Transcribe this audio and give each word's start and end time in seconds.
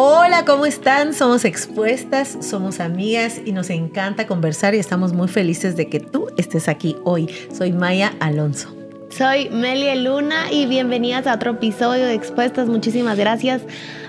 Hola, 0.00 0.44
¿cómo 0.44 0.64
están? 0.64 1.12
Somos 1.12 1.44
expuestas, 1.44 2.38
somos 2.40 2.78
amigas 2.78 3.40
y 3.44 3.50
nos 3.50 3.68
encanta 3.68 4.28
conversar 4.28 4.76
y 4.76 4.78
estamos 4.78 5.12
muy 5.12 5.26
felices 5.26 5.74
de 5.74 5.88
que 5.88 5.98
tú 5.98 6.28
estés 6.36 6.68
aquí 6.68 6.94
hoy. 7.02 7.28
Soy 7.52 7.72
Maya 7.72 8.12
Alonso. 8.20 8.72
Soy 9.10 9.48
Melia 9.48 9.96
Luna 9.96 10.52
y 10.52 10.66
bienvenidas 10.66 11.26
a 11.26 11.34
otro 11.34 11.50
episodio 11.50 12.04
de 12.04 12.14
Expuestas. 12.14 12.68
Muchísimas 12.68 13.18
gracias 13.18 13.62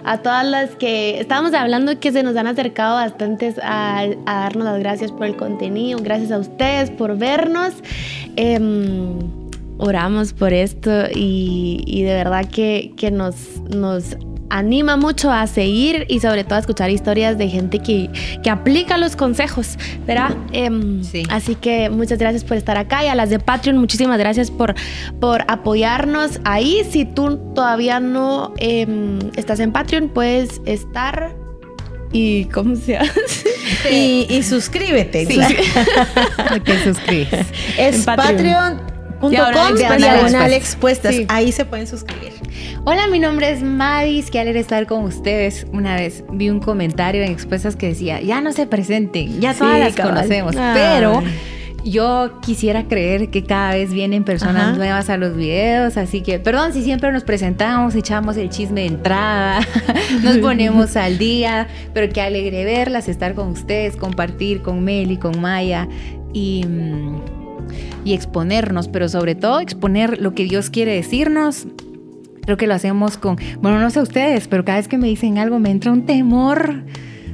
a 0.04 0.20
todas 0.20 0.46
las 0.46 0.76
que 0.76 1.20
estábamos 1.20 1.56
hablando 1.56 2.00
que 2.00 2.12
se 2.12 2.22
nos 2.22 2.36
han 2.36 2.46
acercado 2.46 2.94
bastantes 2.94 3.56
a, 3.64 4.06
darnos 4.28 4.66
las 4.66 4.80
gracias 4.80 5.12
por 5.12 5.26
el 5.26 5.38
contenido. 5.38 5.98
Gracias 6.04 6.32
a 6.32 6.38
ustedes 6.38 6.92
por 6.92 7.18
vernos. 7.18 7.74
Em, 8.36 9.18
oramos 9.80 10.34
por 10.34 10.54
esto 10.54 10.92
y, 11.16 12.04
de 12.04 12.14
verdad 12.14 12.46
que, 12.46 12.94
que 12.96 13.10
nos, 13.10 13.60
nos 13.76 14.16
anima 14.50 14.98
mucho 14.98 15.32
a 15.32 15.46
seguir 15.48 16.06
y 16.10 16.20
sobre 16.20 16.44
todo 16.44 16.56
a 16.56 16.60
escuchar 16.60 16.90
historias 16.90 17.38
de 17.38 17.50
gente 17.50 17.80
que, 17.80 18.10
que 18.44 18.50
aplica 18.50 18.98
los 18.98 19.16
consejos, 19.16 19.78
¿verdad? 20.06 20.36
Em, 20.52 21.04
sí. 21.04 21.24
Así 21.30 21.56
que 21.56 21.90
muchas 21.90 22.20
gracias 22.20 22.44
por 22.44 22.58
estar 22.58 22.78
acá 22.78 23.04
y 23.04 23.08
a 23.08 23.16
las 23.16 23.30
de 23.30 23.40
Patreon, 23.40 23.78
muchísimas 23.78 24.18
gracias 24.18 24.52
por, 24.52 24.76
por 25.20 25.44
apoyarnos 25.48 26.40
ahí. 26.44 26.82
Si 26.90 27.06
tú 27.06 27.38
todavía 27.54 28.00
no 28.00 28.54
em, 28.58 29.20
estás 29.36 29.60
en 29.60 29.72
Patreon, 29.72 30.10
puedes 30.10 30.62
estar 30.66 31.36
y 32.12 32.46
cómo 32.46 32.76
se 32.76 32.98
hace 32.98 33.50
y, 34.30 34.42
suscríbete 34.42 35.26
sí. 35.28 35.40
ok 36.56 36.70
suscribes 36.84 37.46
es 37.78 38.04
Patreon 38.04 38.89
.com 39.20 39.32
diagonal 39.32 40.54
expuestas. 40.54 41.16
Ahí 41.28 41.52
se 41.52 41.66
pueden 41.66 41.88
suscribir. 41.88 42.34
Hola, 42.86 43.08
mi 43.08 43.20
nombre 43.20 43.52
es 43.52 43.62
Madis. 43.62 44.32
Qué 44.32 44.40
alegre 44.40 44.60
estar 44.60 44.88
con 44.88 45.04
ustedes. 45.04 45.68
Una 45.72 45.96
vez 45.96 46.24
vi 46.32 46.50
un 46.50 46.60
comentario 46.60 47.24
en 47.24 47.32
expuestas 47.32 47.76
que 47.76 47.88
decía, 47.88 48.22
ya 48.22 48.42
no 48.42 48.52
se 48.52 48.66
presenten, 48.66 49.40
ya 49.42 49.54
todas 49.54 49.80
las 49.80 49.96
conocemos, 49.96 50.56
pero... 50.74 51.22
Yo 51.84 52.42
quisiera 52.42 52.90
creer 52.90 53.30
que 53.30 53.46
cada 53.46 53.72
vez 53.72 53.94
vienen 53.94 54.26
personas 54.26 54.76
nuevas 54.76 55.10
a 55.10 55.16
los 55.16 55.36
videos, 55.36 55.96
así 55.96 56.22
que 56.22 56.38
perdón 56.38 56.74
si 56.74 56.84
siempre 56.84 57.12
nos 57.12 57.24
presentamos, 57.24 57.96
echamos 57.96 58.36
el 58.36 58.50
chisme 58.50 58.82
de 58.82 58.88
entrada, 58.88 59.62
nos 60.24 60.40
ponemos 60.40 60.98
al 60.98 61.18
día, 61.18 61.68
pero 61.94 62.12
qué 62.12 62.22
alegre 62.22 62.66
verlas, 62.66 63.08
estar 63.08 63.34
con 63.34 63.48
ustedes, 63.48 63.96
compartir 63.96 64.62
con 64.62 64.84
Meli, 64.84 65.18
con 65.18 65.40
Maya 65.40 65.88
y 66.34 66.66
mm, 66.68 67.39
y 68.06 68.14
exponernos, 68.14 68.88
pero 68.88 69.10
sobre 69.10 69.36
todo 69.36 69.60
exponer 69.60 70.22
lo 70.22 70.34
que 70.34 70.46
Dios 70.46 70.70
quiere 70.70 70.94
decirnos. 70.94 71.68
Creo 72.42 72.58
que 72.58 72.68
lo 72.68 72.74
hacemos 72.74 73.18
con, 73.18 73.38
bueno, 73.62 73.80
no 73.80 73.90
sé 73.90 74.02
ustedes, 74.02 74.48
pero 74.48 74.66
cada 74.66 74.78
vez 74.78 74.88
que 74.88 74.98
me 74.98 75.08
dicen 75.08 75.38
algo 75.38 75.60
me 75.60 75.70
entra 75.70 75.92
un 75.92 76.06
temor, 76.06 76.84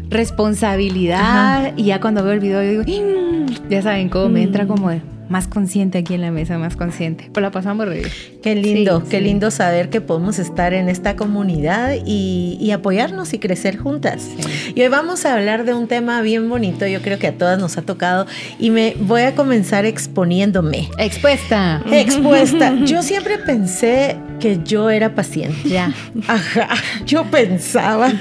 responsabilidad, 0.10 1.74
y 1.78 1.86
ya 1.86 2.02
cuando 2.02 2.24
veo 2.24 2.34
el 2.34 2.40
video 2.40 2.62
yo 2.64 2.84
digo, 2.84 2.84
mm", 2.84 3.70
ya 3.70 3.82
saben 3.82 4.10
cómo 4.10 4.30
me 4.30 4.44
entra 4.44 4.66
mm. 4.66 4.68
como 4.68 4.90
de, 4.90 5.02
más 5.30 5.48
consciente 5.48 6.00
aquí 6.00 6.14
en 6.14 6.22
la 6.22 6.31
mesa, 6.31 6.58
más 6.58 6.76
consciente. 6.76 7.30
Pues 7.34 7.42
la 7.42 7.52
pasamos 7.52 7.88
re 7.88 8.04
Qué 8.42 8.56
lindo, 8.56 9.04
qué 9.09 9.22
lindo 9.22 9.52
saber 9.52 9.90
que 9.90 10.02
podemos 10.02 10.40
estar 10.40 10.73
en 10.73 10.90
esta 10.90 11.16
comunidad 11.16 11.95
y, 12.06 12.72
apoyarnos 12.72 13.34
y 13.34 13.40
crecer 13.40 13.78
juntas. 13.78 14.28
Y 14.76 14.81
hoy 14.81 14.90
vamos 14.90 15.26
a 15.26 15.34
hablar 15.34 15.64
de 15.64 15.73
un 15.73 15.88
tema 15.88 16.22
bien 16.22 16.50
bonito, 16.50 16.86
yo 16.88 17.02
creo 17.02 17.18
que 17.18 17.28
a 17.28 17.38
todas 17.38 17.58
nos 17.58 17.78
ha 17.78 17.84
tocado 17.84 18.26
y 18.59 18.70
me 18.70 18.96
voy 19.00 19.22
a 19.22 19.34
comenzar 19.34 19.86
exponiéndome. 19.86 20.90
Expuesta. 20.98 21.81
Expuesta. 21.90 22.76
Yo 22.86 23.02
siempre 23.02 23.38
pensé 23.38 24.18
que 24.40 24.59
yo 24.64 24.90
era 24.90 25.16
paciente. 25.16 25.70
Ya. 25.70 25.92
Ajá. 26.28 26.70
Yo 27.06 27.23
pensaba 27.26 28.12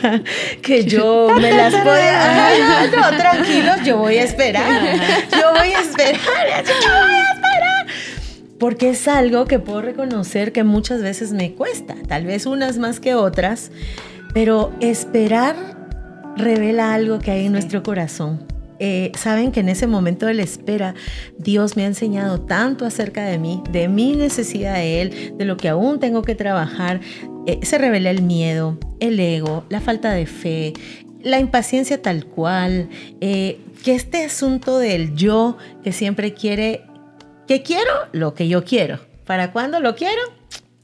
que 0.62 0.84
yo 0.84 1.28
me 1.40 1.52
las 1.52 1.74
podía. 1.74 2.86
no, 2.96 3.16
tranquilos, 3.16 3.78
yo 3.84 3.98
voy 3.98 4.18
a 4.18 4.24
esperar. 4.24 4.64
Yo 5.32 5.52
voy 5.58 5.72
a 5.72 5.80
esperar 5.80 6.64
porque 8.58 8.90
es 8.90 9.08
algo 9.08 9.44
que 9.44 9.58
puedo 9.58 9.82
reconocer 9.82 10.52
que 10.52 10.64
muchas 10.64 11.02
veces 11.02 11.32
me 11.32 11.52
cuesta, 11.52 11.96
tal 12.08 12.24
vez 12.24 12.46
unas 12.46 12.78
más 12.78 12.98
que 12.98 13.14
otras, 13.14 13.70
pero 14.32 14.72
esperar 14.80 15.54
revela 16.36 16.94
algo 16.94 17.18
que 17.18 17.30
hay 17.30 17.46
en 17.46 17.52
nuestro 17.52 17.82
corazón. 17.82 18.46
Eh, 18.80 19.12
saben 19.16 19.52
que 19.52 19.60
en 19.60 19.68
ese 19.68 19.86
momento 19.86 20.26
de 20.26 20.34
la 20.34 20.42
espera 20.42 20.94
Dios 21.38 21.76
me 21.76 21.84
ha 21.84 21.86
enseñado 21.86 22.40
tanto 22.40 22.84
acerca 22.84 23.24
de 23.24 23.38
mí, 23.38 23.62
de 23.70 23.88
mi 23.88 24.16
necesidad 24.16 24.74
de 24.74 25.02
Él, 25.02 25.34
de 25.36 25.44
lo 25.44 25.56
que 25.56 25.68
aún 25.68 26.00
tengo 26.00 26.22
que 26.22 26.34
trabajar. 26.34 27.00
Eh, 27.46 27.60
se 27.62 27.78
revela 27.78 28.10
el 28.10 28.22
miedo, 28.22 28.78
el 28.98 29.20
ego, 29.20 29.64
la 29.68 29.80
falta 29.80 30.12
de 30.12 30.26
fe, 30.26 30.72
la 31.24 31.40
impaciencia 31.40 32.00
tal 32.00 32.26
cual, 32.26 32.88
eh, 33.20 33.60
que 33.82 33.94
este 33.94 34.24
asunto 34.24 34.78
del 34.78 35.14
yo 35.14 35.56
que 35.82 35.92
siempre 35.92 36.34
quiere, 36.34 36.84
que 37.48 37.62
quiero 37.62 37.90
lo 38.12 38.34
que 38.34 38.46
yo 38.46 38.64
quiero. 38.64 39.00
¿Para 39.26 39.52
cuándo 39.52 39.80
lo 39.80 39.96
quiero? 39.96 40.20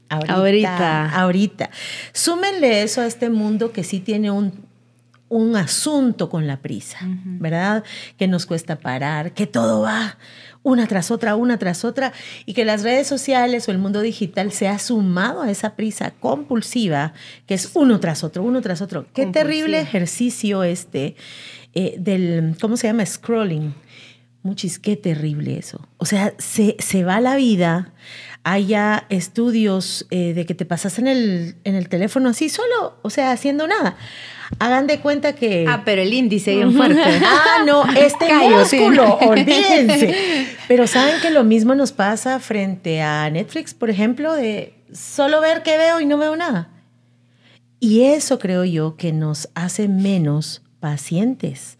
Ahorita. 0.09 1.09
Ahorita. 1.11 1.69
Súmenle 2.11 2.83
eso 2.83 3.01
a 3.01 3.05
este 3.05 3.29
mundo 3.29 3.71
que 3.71 3.83
sí 3.83 3.99
tiene 3.99 4.29
un, 4.29 4.65
un 5.29 5.55
asunto 5.55 6.29
con 6.29 6.47
la 6.47 6.57
prisa, 6.57 6.99
¿verdad? 7.03 7.83
Que 8.17 8.27
nos 8.27 8.45
cuesta 8.45 8.79
parar, 8.79 9.33
que 9.33 9.47
todo 9.47 9.81
va 9.81 10.17
una 10.63 10.87
tras 10.87 11.11
otra, 11.11 11.35
una 11.35 11.57
tras 11.57 11.83
otra, 11.83 12.13
y 12.45 12.53
que 12.53 12.65
las 12.65 12.83
redes 12.83 13.07
sociales 13.07 13.67
o 13.67 13.71
el 13.71 13.77
mundo 13.77 14.01
digital 14.01 14.51
se 14.51 14.67
ha 14.67 14.79
sumado 14.79 15.41
a 15.41 15.51
esa 15.51 15.75
prisa 15.75 16.11
compulsiva, 16.19 17.13
que 17.47 17.53
es 17.53 17.71
uno 17.73 17.99
tras 17.99 18.23
otro, 18.23 18.43
uno 18.43 18.61
tras 18.61 18.81
otro. 18.81 19.05
Qué 19.13 19.25
terrible 19.25 19.79
ejercicio 19.79 20.63
este 20.63 21.15
eh, 21.73 21.95
del, 21.97 22.55
¿cómo 22.59 22.77
se 22.77 22.87
llama? 22.87 23.05
Scrolling. 23.05 23.73
Muchis, 24.43 24.79
qué 24.79 24.95
terrible 24.95 25.57
eso. 25.57 25.87
O 25.97 26.05
sea, 26.05 26.33
se, 26.39 26.75
se 26.79 27.03
va 27.03 27.21
la 27.21 27.35
vida. 27.35 27.93
Hay 28.43 28.67
ya 28.67 29.05
estudios 29.09 30.07
eh, 30.09 30.33
de 30.33 30.45
que 30.45 30.55
te 30.55 30.65
pasas 30.65 30.97
en 30.97 31.07
el, 31.07 31.55
en 31.63 31.75
el 31.75 31.89
teléfono 31.89 32.29
así 32.29 32.49
solo, 32.49 32.97
o 33.03 33.09
sea, 33.09 33.31
haciendo 33.31 33.67
nada. 33.67 33.97
Hagan 34.59 34.87
de 34.87 34.99
cuenta 34.99 35.33
que. 35.33 35.65
Ah, 35.67 35.83
pero 35.85 36.01
el 36.01 36.13
índice 36.13 36.55
bien 36.55 36.73
fuerte. 36.73 37.01
ah, 37.23 37.63
no, 37.65 37.85
este 37.95 38.33
músculo, 38.33 39.17
olvídense. 39.21 40.47
Pero 40.67 40.87
saben 40.87 41.21
que 41.21 41.29
lo 41.29 41.43
mismo 41.43 41.75
nos 41.75 41.91
pasa 41.91 42.39
frente 42.39 43.01
a 43.01 43.29
Netflix, 43.29 43.73
por 43.73 43.89
ejemplo, 43.89 44.33
de 44.33 44.73
solo 44.91 45.39
ver 45.39 45.63
qué 45.63 45.77
veo 45.77 46.01
y 46.01 46.05
no 46.05 46.17
veo 46.17 46.35
nada. 46.35 46.69
Y 47.79 48.03
eso 48.03 48.39
creo 48.39 48.63
yo 48.63 48.95
que 48.95 49.11
nos 49.13 49.49
hace 49.55 49.87
menos 49.87 50.61
pacientes. 50.79 51.77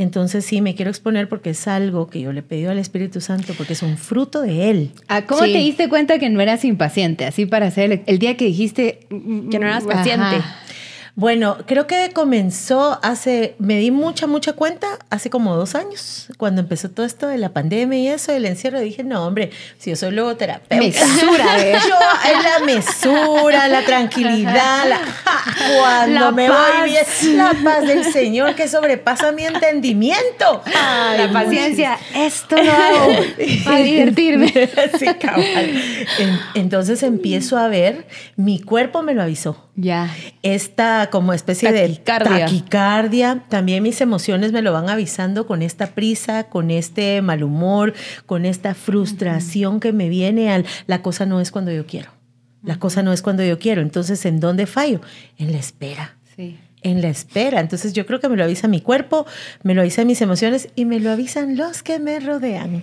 Entonces 0.00 0.46
sí, 0.46 0.62
me 0.62 0.74
quiero 0.74 0.90
exponer 0.90 1.28
porque 1.28 1.50
es 1.50 1.68
algo 1.68 2.08
que 2.08 2.20
yo 2.20 2.32
le 2.32 2.42
pedí 2.42 2.64
al 2.64 2.78
Espíritu 2.78 3.20
Santo, 3.20 3.52
porque 3.56 3.74
es 3.74 3.82
un 3.82 3.98
fruto 3.98 4.40
de 4.40 4.70
Él. 4.70 4.92
Ah, 5.08 5.26
¿Cómo 5.26 5.42
te 5.42 5.58
diste 5.58 5.90
cuenta 5.90 6.18
que 6.18 6.30
no 6.30 6.40
eras 6.40 6.64
impaciente? 6.64 7.26
Así 7.26 7.44
para 7.44 7.66
hacer 7.66 8.02
el, 8.06 8.18
día 8.18 8.36
que 8.36 8.46
dijiste 8.46 9.00
que 9.10 9.58
no 9.58 9.66
eras 9.66 9.84
paciente. 9.84 10.36
Bueno, 11.16 11.58
creo 11.66 11.86
que 11.86 12.10
comenzó 12.12 12.98
hace, 13.02 13.56
me 13.58 13.76
di 13.78 13.90
mucha, 13.90 14.26
mucha 14.26 14.52
cuenta 14.52 14.86
hace 15.10 15.28
como 15.28 15.56
dos 15.56 15.74
años, 15.74 16.28
cuando 16.38 16.60
empezó 16.60 16.88
todo 16.88 17.04
esto 17.04 17.26
de 17.26 17.38
la 17.38 17.52
pandemia 17.52 17.98
y 17.98 18.08
eso, 18.08 18.32
el 18.32 18.46
encierro, 18.46 18.80
dije, 18.80 19.02
no, 19.02 19.26
hombre, 19.26 19.50
si 19.78 19.90
yo 19.90 19.96
soy 19.96 20.12
logoterapeuta. 20.12 20.84
Mesura, 20.84 21.58
¿eh? 21.58 21.76
Yo, 21.88 21.94
es 22.30 22.44
la 22.44 22.64
mesura, 22.64 23.68
la 23.68 23.84
tranquilidad, 23.84 24.88
la, 24.88 25.00
cuando 25.76 26.32
me 26.32 26.48
voy 26.48 26.90
bien, 26.90 27.36
la 27.36 27.54
paz 27.64 27.86
del 27.86 28.04
Señor 28.12 28.54
que 28.54 28.68
sobrepasa 28.68 29.32
mi 29.32 29.44
entendimiento. 29.44 30.62
la 31.16 31.30
paciencia, 31.32 31.98
esto 32.14 32.56
lo 32.56 32.72
hago 32.72 33.16
para 33.64 33.78
divertirme. 33.82 34.52
sí, 34.98 35.06
cabal. 35.20 35.82
Entonces 36.54 37.02
empiezo 37.02 37.58
a 37.58 37.68
ver, 37.68 38.06
mi 38.36 38.60
cuerpo 38.60 39.02
me 39.02 39.14
lo 39.14 39.22
avisó 39.22 39.69
ya. 39.80 40.14
Esta 40.42 41.08
como 41.10 41.32
especie 41.32 41.72
de 41.72 41.88
taquicardia. 41.96 43.44
También 43.48 43.82
mis 43.82 44.00
emociones 44.00 44.52
me 44.52 44.62
lo 44.62 44.72
van 44.72 44.88
avisando 44.88 45.46
con 45.46 45.62
esta 45.62 45.88
prisa, 45.88 46.44
con 46.44 46.70
este 46.70 47.22
mal 47.22 47.42
humor, 47.42 47.94
con 48.26 48.44
esta 48.44 48.74
frustración 48.74 49.80
que 49.80 49.92
me 49.92 50.08
viene 50.08 50.52
al 50.52 50.66
la 50.86 51.02
cosa 51.02 51.26
no 51.26 51.40
es 51.40 51.50
cuando 51.50 51.72
yo 51.72 51.86
quiero. 51.86 52.10
La 52.62 52.78
cosa 52.78 53.02
no 53.02 53.12
es 53.12 53.22
cuando 53.22 53.42
yo 53.42 53.58
quiero. 53.58 53.80
Entonces, 53.80 54.24
¿en 54.26 54.38
dónde 54.38 54.66
fallo? 54.66 55.00
En 55.38 55.52
la 55.52 55.58
espera. 55.58 56.16
Sí. 56.36 56.58
En 56.82 57.02
la 57.02 57.08
espera. 57.08 57.60
Entonces, 57.60 57.92
yo 57.92 58.06
creo 58.06 58.20
que 58.20 58.28
me 58.28 58.36
lo 58.36 58.44
avisa 58.44 58.68
mi 58.68 58.80
cuerpo, 58.80 59.26
me 59.62 59.74
lo 59.74 59.82
avisan 59.82 60.06
mis 60.06 60.22
emociones 60.22 60.68
y 60.76 60.84
me 60.86 61.00
lo 61.00 61.10
avisan 61.10 61.56
los 61.56 61.82
que 61.82 61.98
me 61.98 62.20
rodean. 62.20 62.82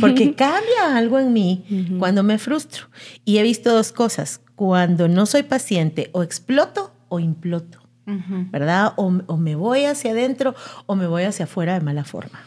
Porque 0.00 0.34
cambia 0.34 0.96
algo 0.96 1.18
en 1.18 1.32
mí 1.32 1.64
cuando 1.98 2.22
me 2.22 2.38
frustro. 2.38 2.86
Y 3.24 3.38
he 3.38 3.42
visto 3.42 3.72
dos 3.72 3.92
cosas 3.92 4.40
cuando 4.56 5.08
no 5.08 5.26
soy 5.26 5.42
paciente 5.42 6.10
o 6.12 6.22
exploto 6.22 6.92
o 7.08 7.20
imploto, 7.20 7.80
¿verdad? 8.50 8.94
O, 8.96 9.36
me 9.36 9.54
voy 9.54 9.84
hacia 9.84 10.12
adentro 10.12 10.54
o 10.86 10.96
me 10.96 11.06
voy 11.06 11.24
hacia 11.24 11.44
afuera 11.44 11.74
de 11.74 11.80
mala 11.84 12.04
forma. 12.04 12.40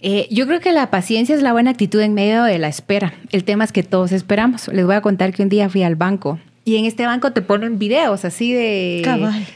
Eh, 0.00 0.28
yo 0.30 0.46
creo 0.46 0.60
que 0.60 0.72
la 0.72 0.90
paciencia 0.90 1.34
es 1.34 1.42
la 1.42 1.52
buena 1.52 1.70
actitud 1.70 2.00
en 2.00 2.14
medio 2.14 2.44
de 2.44 2.58
la 2.58 2.68
espera. 2.68 3.14
El 3.32 3.44
tema 3.44 3.64
es 3.64 3.72
que 3.72 3.82
todos 3.82 4.12
esperamos. 4.12 4.68
Les 4.68 4.86
voy 4.86 4.94
a 4.94 5.00
contar 5.00 5.32
que 5.32 5.42
un 5.42 5.48
día 5.48 5.68
fui 5.68 5.82
al 5.82 5.96
banco 5.96 6.38
y 6.66 6.76
en 6.78 6.84
este 6.84 7.06
banco 7.06 7.32
te 7.32 7.42
ponen 7.42 7.78
videos 7.78 8.24
así 8.24 8.52
de... 8.52 9.00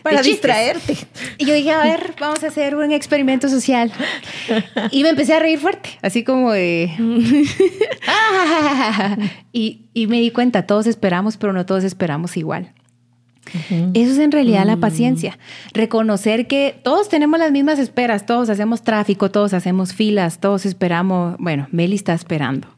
para 0.04 0.22
distraerte. 0.22 0.96
Y 1.38 1.44
yo 1.44 1.54
dije, 1.54 1.72
a 1.72 1.82
ver, 1.82 2.14
vamos 2.20 2.44
a 2.44 2.46
hacer 2.46 2.76
un 2.76 2.92
experimento 2.92 3.48
social. 3.48 3.90
Y 4.92 5.02
me 5.02 5.08
empecé 5.08 5.34
a 5.34 5.40
reír 5.40 5.58
fuerte, 5.58 5.90
así 6.02 6.22
como 6.22 6.52
de... 6.52 6.92
y, 9.52 9.86
y 9.92 10.06
me 10.06 10.20
di 10.20 10.30
cuenta, 10.30 10.68
todos 10.68 10.86
esperamos, 10.86 11.36
pero 11.36 11.52
no 11.52 11.66
todos 11.66 11.82
esperamos 11.82 12.36
igual. 12.36 12.72
Eso 13.94 14.12
es 14.12 14.18
en 14.18 14.30
realidad 14.30 14.64
la 14.64 14.76
mm. 14.76 14.80
paciencia. 14.80 15.36
Reconocer 15.74 16.46
que 16.46 16.78
todos 16.84 17.08
tenemos 17.08 17.40
las 17.40 17.50
mismas 17.50 17.80
esperas, 17.80 18.24
todos 18.24 18.50
hacemos 18.50 18.82
tráfico, 18.82 19.32
todos 19.32 19.52
hacemos 19.52 19.94
filas, 19.94 20.38
todos 20.38 20.64
esperamos. 20.64 21.34
Bueno, 21.40 21.66
Meli 21.72 21.96
está 21.96 22.14
esperando. 22.14 22.68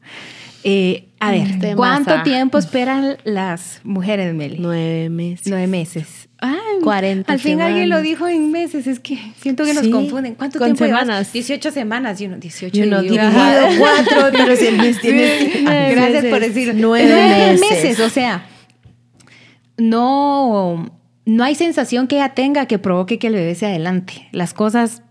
Eh, 0.64 1.11
a 1.22 1.30
ver, 1.30 1.76
¿cuánto 1.76 2.20
tiempo 2.24 2.58
esperan 2.58 3.16
las 3.22 3.80
mujeres, 3.84 4.34
Meli? 4.34 4.56
Nueve 4.58 5.08
meses. 5.08 5.46
Nueve 5.46 5.68
meses. 5.68 6.28
Ay, 6.38 6.80
40 6.82 7.32
Al 7.32 7.38
fin 7.38 7.60
alguien 7.60 7.88
lo 7.88 8.02
dijo 8.02 8.26
en 8.26 8.50
meses, 8.50 8.88
es 8.88 8.98
que 8.98 9.16
siento 9.40 9.64
que 9.64 9.72
nos 9.72 9.86
confunden. 9.86 10.34
¿Cuánto 10.34 10.58
tiempo 10.58 10.84
semanas? 10.84 11.32
18 11.32 11.70
semanas 11.70 12.20
y 12.20 12.26
uno, 12.26 12.38
18 12.38 12.76
y 12.76 12.82
uno 12.82 13.02
dividido 13.02 13.30
cuatro, 13.78 14.30
pero 14.32 14.56
si 14.56 14.66
el 14.66 14.78
mes 14.78 15.00
tiene... 15.00 15.62
Gracias 15.92 16.24
por 16.24 16.40
decir. 16.40 16.74
Nueve, 16.74 17.56
meses. 17.70 18.00
O 18.00 18.10
sea, 18.10 18.44
no, 19.76 20.92
no 21.24 21.44
hay 21.44 21.54
sensación 21.54 22.08
que 22.08 22.16
ella 22.16 22.30
tenga 22.30 22.66
que 22.66 22.80
provoque 22.80 23.20
que 23.20 23.28
el 23.28 23.34
bebé 23.34 23.54
se 23.54 23.66
adelante. 23.66 24.28
Las 24.32 24.54
cosas 24.54 25.04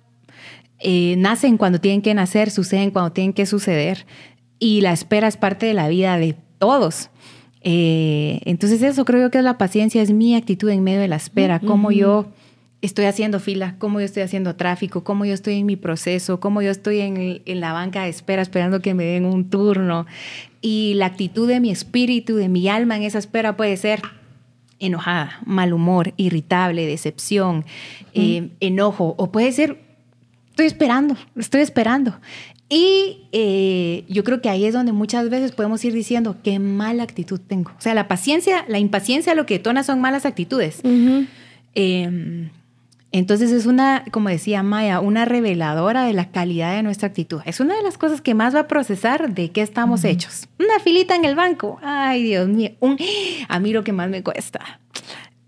eh, 0.79 1.15
nacen 1.17 1.55
cuando 1.55 1.79
tienen 1.79 2.01
que 2.01 2.13
nacer, 2.13 2.51
suceden 2.51 2.91
cuando 2.91 3.13
tienen 3.13 3.31
que 3.31 3.45
suceder 3.45 4.05
y 4.61 4.79
la 4.79 4.93
espera 4.93 5.27
es 5.27 5.35
parte 5.35 5.65
de 5.65 5.73
la 5.73 5.89
vida 5.89 6.17
de 6.17 6.37
todos. 6.59 7.09
Eh, 7.63 8.39
entonces 8.45 8.81
eso 8.83 9.03
creo 9.03 9.29
que 9.31 9.39
es 9.39 9.43
la 9.43 9.57
paciencia, 9.57 10.01
es 10.01 10.13
mi 10.13 10.35
actitud 10.35 10.69
en 10.69 10.83
medio 10.83 11.01
de 11.01 11.07
la 11.07 11.17
espera, 11.17 11.59
cómo 11.59 11.91
yo 11.91 12.27
estoy 12.81 13.05
haciendo 13.05 13.39
fila, 13.39 13.75
cómo 13.79 13.99
yo 13.99 14.05
estoy 14.05 14.23
haciendo 14.23 14.55
tráfico, 14.55 15.03
cómo 15.03 15.25
yo 15.25 15.33
estoy 15.33 15.55
en 15.55 15.65
mi 15.65 15.75
proceso, 15.75 16.39
cómo 16.39 16.61
yo 16.61 16.71
estoy 16.71 16.99
en, 16.99 17.41
en, 17.43 17.59
la 17.59 17.73
banca 17.73 18.03
de 18.03 18.09
espera 18.09 18.41
esperando 18.41 18.81
que 18.81 18.93
me 18.93 19.03
den 19.03 19.25
un 19.25 19.49
turno. 19.49 20.05
Y 20.61 20.93
la 20.95 21.07
actitud 21.07 21.47
de 21.47 21.59
mi 21.59 21.71
espíritu, 21.71 22.35
de 22.35 22.47
mi 22.47 22.69
alma 22.69 22.95
en 22.97 23.03
esa 23.03 23.17
espera 23.17 23.57
puede 23.57 23.77
ser 23.77 24.01
enojada, 24.79 25.39
mal 25.45 25.73
humor, 25.73 26.13
irritable, 26.17 26.85
decepción, 26.85 27.65
eh, 28.13 28.49
enojo, 28.59 29.15
o 29.17 29.31
puede 29.31 29.51
ser, 29.51 29.79
estoy 30.49 30.65
esperando, 30.65 31.15
estoy 31.35 31.61
esperando. 31.61 32.19
Y 32.73 33.27
eh, 33.33 34.05
yo 34.07 34.23
creo 34.23 34.41
que 34.41 34.47
ahí 34.47 34.63
es 34.63 34.73
donde 34.73 34.93
muchas 34.93 35.29
veces 35.29 35.51
podemos 35.51 35.83
ir 35.83 35.91
diciendo 35.91 36.37
qué 36.41 36.57
mala 36.57 37.03
actitud 37.03 37.37
tengo. 37.37 37.71
O 37.77 37.81
sea, 37.81 37.93
la 37.93 38.07
paciencia, 38.07 38.63
la 38.69 38.79
impaciencia 38.79 39.35
lo 39.35 39.45
que 39.45 39.55
detona 39.55 39.83
son 39.83 39.99
malas 39.99 40.25
actitudes. 40.25 40.81
Entonces 43.11 43.51
es 43.51 43.65
una, 43.65 44.05
como 44.11 44.29
decía 44.29 44.63
Maya, 44.63 45.01
una 45.01 45.25
reveladora 45.25 46.05
de 46.05 46.13
la 46.13 46.31
calidad 46.31 46.73
de 46.73 46.81
nuestra 46.81 47.09
actitud. 47.09 47.41
Es 47.45 47.59
una 47.59 47.75
de 47.75 47.83
las 47.83 47.97
cosas 47.97 48.21
que 48.21 48.33
más 48.33 48.55
va 48.55 48.61
a 48.61 48.67
procesar 48.67 49.33
de 49.33 49.51
qué 49.51 49.61
estamos 49.61 50.05
hechos. 50.05 50.47
Una 50.57 50.79
filita 50.79 51.13
en 51.15 51.25
el 51.25 51.35
banco. 51.35 51.77
Ay, 51.83 52.23
Dios 52.23 52.47
mío. 52.47 52.71
a 53.49 53.59
mí 53.59 53.73
lo 53.73 53.83
que 53.83 53.91
más 53.91 54.09
me 54.09 54.23
cuesta. 54.23 54.79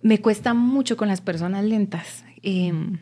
Me 0.02 0.20
cuesta 0.20 0.54
mucho 0.54 0.98
con 0.98 1.08
las 1.08 1.22
personas 1.22 1.64
lentas. 1.64 2.26
Em, 2.42 2.98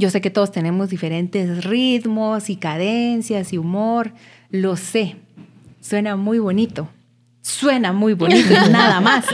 yo 0.00 0.08
sé 0.08 0.22
que 0.22 0.30
todos 0.30 0.50
tenemos 0.50 0.88
diferentes 0.88 1.64
ritmos 1.64 2.48
y 2.48 2.56
cadencias 2.56 3.52
y 3.52 3.58
humor. 3.58 4.12
Lo 4.50 4.76
sé. 4.76 5.16
Suena 5.80 6.16
muy 6.16 6.38
bonito. 6.38 6.88
Suena 7.42 7.92
muy 7.92 8.14
bonito, 8.14 8.48
nada 8.70 9.00
más. 9.00 9.26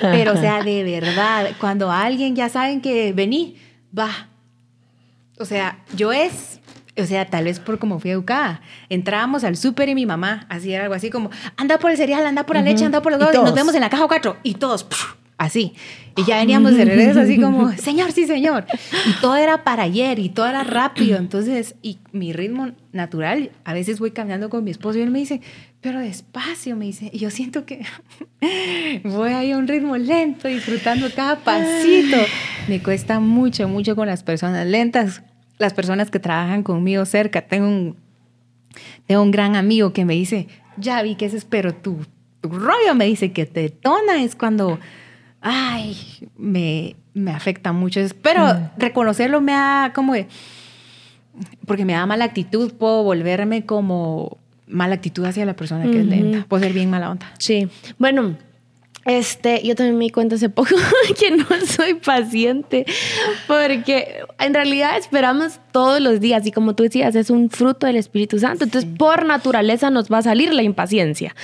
Pero, 0.00 0.32
o 0.32 0.36
sea, 0.36 0.62
de 0.62 0.82
verdad, 0.82 1.52
cuando 1.60 1.90
alguien 1.92 2.34
ya 2.34 2.48
saben 2.48 2.80
que 2.80 3.12
vení, 3.12 3.56
va. 3.96 4.10
O 5.38 5.44
sea, 5.44 5.78
yo 5.94 6.12
es, 6.12 6.58
o 7.00 7.06
sea, 7.06 7.24
tal 7.26 7.44
vez 7.44 7.60
por 7.60 7.78
como 7.78 8.00
fui 8.00 8.10
educada. 8.10 8.60
Entrábamos 8.88 9.44
al 9.44 9.56
súper 9.56 9.88
y 9.88 9.94
mi 9.94 10.04
mamá 10.04 10.46
hacía 10.48 10.82
algo 10.82 10.94
así 10.94 11.10
como, 11.10 11.30
anda 11.56 11.78
por 11.78 11.92
el 11.92 11.96
cereal, 11.96 12.26
anda 12.26 12.44
por 12.44 12.56
la 12.56 12.62
leche, 12.62 12.84
anda 12.84 13.02
por 13.02 13.12
los 13.12 13.20
huevos, 13.20 13.36
y, 13.36 13.38
nos 13.38 13.54
vemos 13.54 13.74
en 13.76 13.82
la 13.82 13.88
caja 13.88 14.08
cuatro. 14.08 14.36
Y 14.42 14.54
todos, 14.54 14.84
así. 15.38 15.72
Y 16.16 16.24
ya 16.24 16.38
veníamos 16.38 16.76
de 16.76 16.84
regreso 16.84 17.20
así 17.20 17.40
como, 17.40 17.72
señor, 17.76 18.12
sí, 18.12 18.26
señor. 18.26 18.66
Y 19.06 19.20
todo 19.20 19.36
era 19.36 19.62
para 19.62 19.84
ayer 19.84 20.18
y 20.18 20.28
todo 20.28 20.46
era 20.46 20.64
rápido. 20.64 21.16
Entonces, 21.16 21.76
y 21.80 21.98
mi 22.12 22.32
ritmo 22.32 22.72
natural, 22.92 23.52
a 23.64 23.72
veces 23.72 24.00
voy 24.00 24.10
caminando 24.10 24.50
con 24.50 24.64
mi 24.64 24.72
esposo 24.72 24.98
y 24.98 25.02
él 25.02 25.10
me 25.10 25.20
dice, 25.20 25.40
pero 25.80 26.00
despacio, 26.00 26.74
me 26.76 26.86
dice. 26.86 27.08
Y 27.12 27.18
yo 27.18 27.30
siento 27.30 27.64
que 27.64 27.86
voy 29.04 29.30
ahí 29.30 29.52
a 29.52 29.58
un 29.58 29.68
ritmo 29.68 29.96
lento, 29.96 30.48
disfrutando 30.48 31.08
cada 31.14 31.36
pasito. 31.36 32.16
Me 32.66 32.82
cuesta 32.82 33.20
mucho, 33.20 33.68
mucho 33.68 33.94
con 33.94 34.08
las 34.08 34.24
personas 34.24 34.66
lentas, 34.66 35.22
las 35.58 35.72
personas 35.72 36.10
que 36.10 36.18
trabajan 36.18 36.64
conmigo 36.64 37.04
cerca. 37.04 37.42
Tengo 37.42 37.68
un, 37.68 37.96
tengo 39.06 39.22
un 39.22 39.30
gran 39.30 39.54
amigo 39.54 39.92
que 39.92 40.04
me 40.04 40.14
dice, 40.14 40.48
ya 40.76 41.00
vi 41.02 41.14
que 41.14 41.26
ese 41.26 41.36
es, 41.36 41.44
pero 41.44 41.72
tu, 41.72 42.04
tu 42.40 42.48
rollo 42.48 42.96
me 42.96 43.04
dice 43.04 43.30
que 43.30 43.46
te 43.46 43.68
tona 43.68 44.24
es 44.24 44.34
cuando 44.34 44.80
ay, 45.48 45.96
me, 46.36 46.96
me 47.14 47.30
afecta 47.32 47.72
mucho. 47.72 48.00
Pero 48.22 48.44
mm. 48.46 48.70
reconocerlo 48.78 49.40
me 49.40 49.52
da 49.52 49.92
como 49.94 50.14
porque 51.66 51.84
me 51.84 51.92
da 51.92 52.06
mala 52.06 52.24
actitud, 52.24 52.72
puedo 52.74 53.02
volverme 53.02 53.64
como 53.64 54.38
mala 54.66 54.94
actitud 54.94 55.24
hacia 55.24 55.46
la 55.46 55.54
persona 55.54 55.84
que 55.84 56.00
es 56.00 56.06
lenta. 56.06 56.46
Puedo 56.48 56.62
ser 56.62 56.72
bien 56.72 56.90
mala 56.90 57.10
onda. 57.10 57.32
Sí. 57.38 57.68
Bueno, 57.98 58.36
este, 59.04 59.62
yo 59.64 59.74
también 59.74 59.96
me 59.96 60.04
di 60.04 60.10
cuenta 60.10 60.34
hace 60.34 60.48
poco 60.50 60.74
que 61.18 61.30
no 61.30 61.46
soy 61.66 61.94
paciente, 61.94 62.84
porque 63.46 64.20
en 64.38 64.54
realidad 64.54 64.98
esperamos 64.98 65.60
todos 65.72 66.00
los 66.00 66.20
días 66.20 66.46
y 66.46 66.52
como 66.52 66.74
tú 66.74 66.82
decías, 66.82 67.14
es 67.14 67.30
un 67.30 67.50
fruto 67.50 67.86
del 67.86 67.96
Espíritu 67.96 68.38
Santo. 68.38 68.64
Entonces, 68.64 68.90
por 68.98 69.24
naturaleza 69.24 69.90
nos 69.90 70.10
va 70.10 70.18
a 70.18 70.22
salir 70.22 70.52
la 70.52 70.62
impaciencia. 70.62 71.34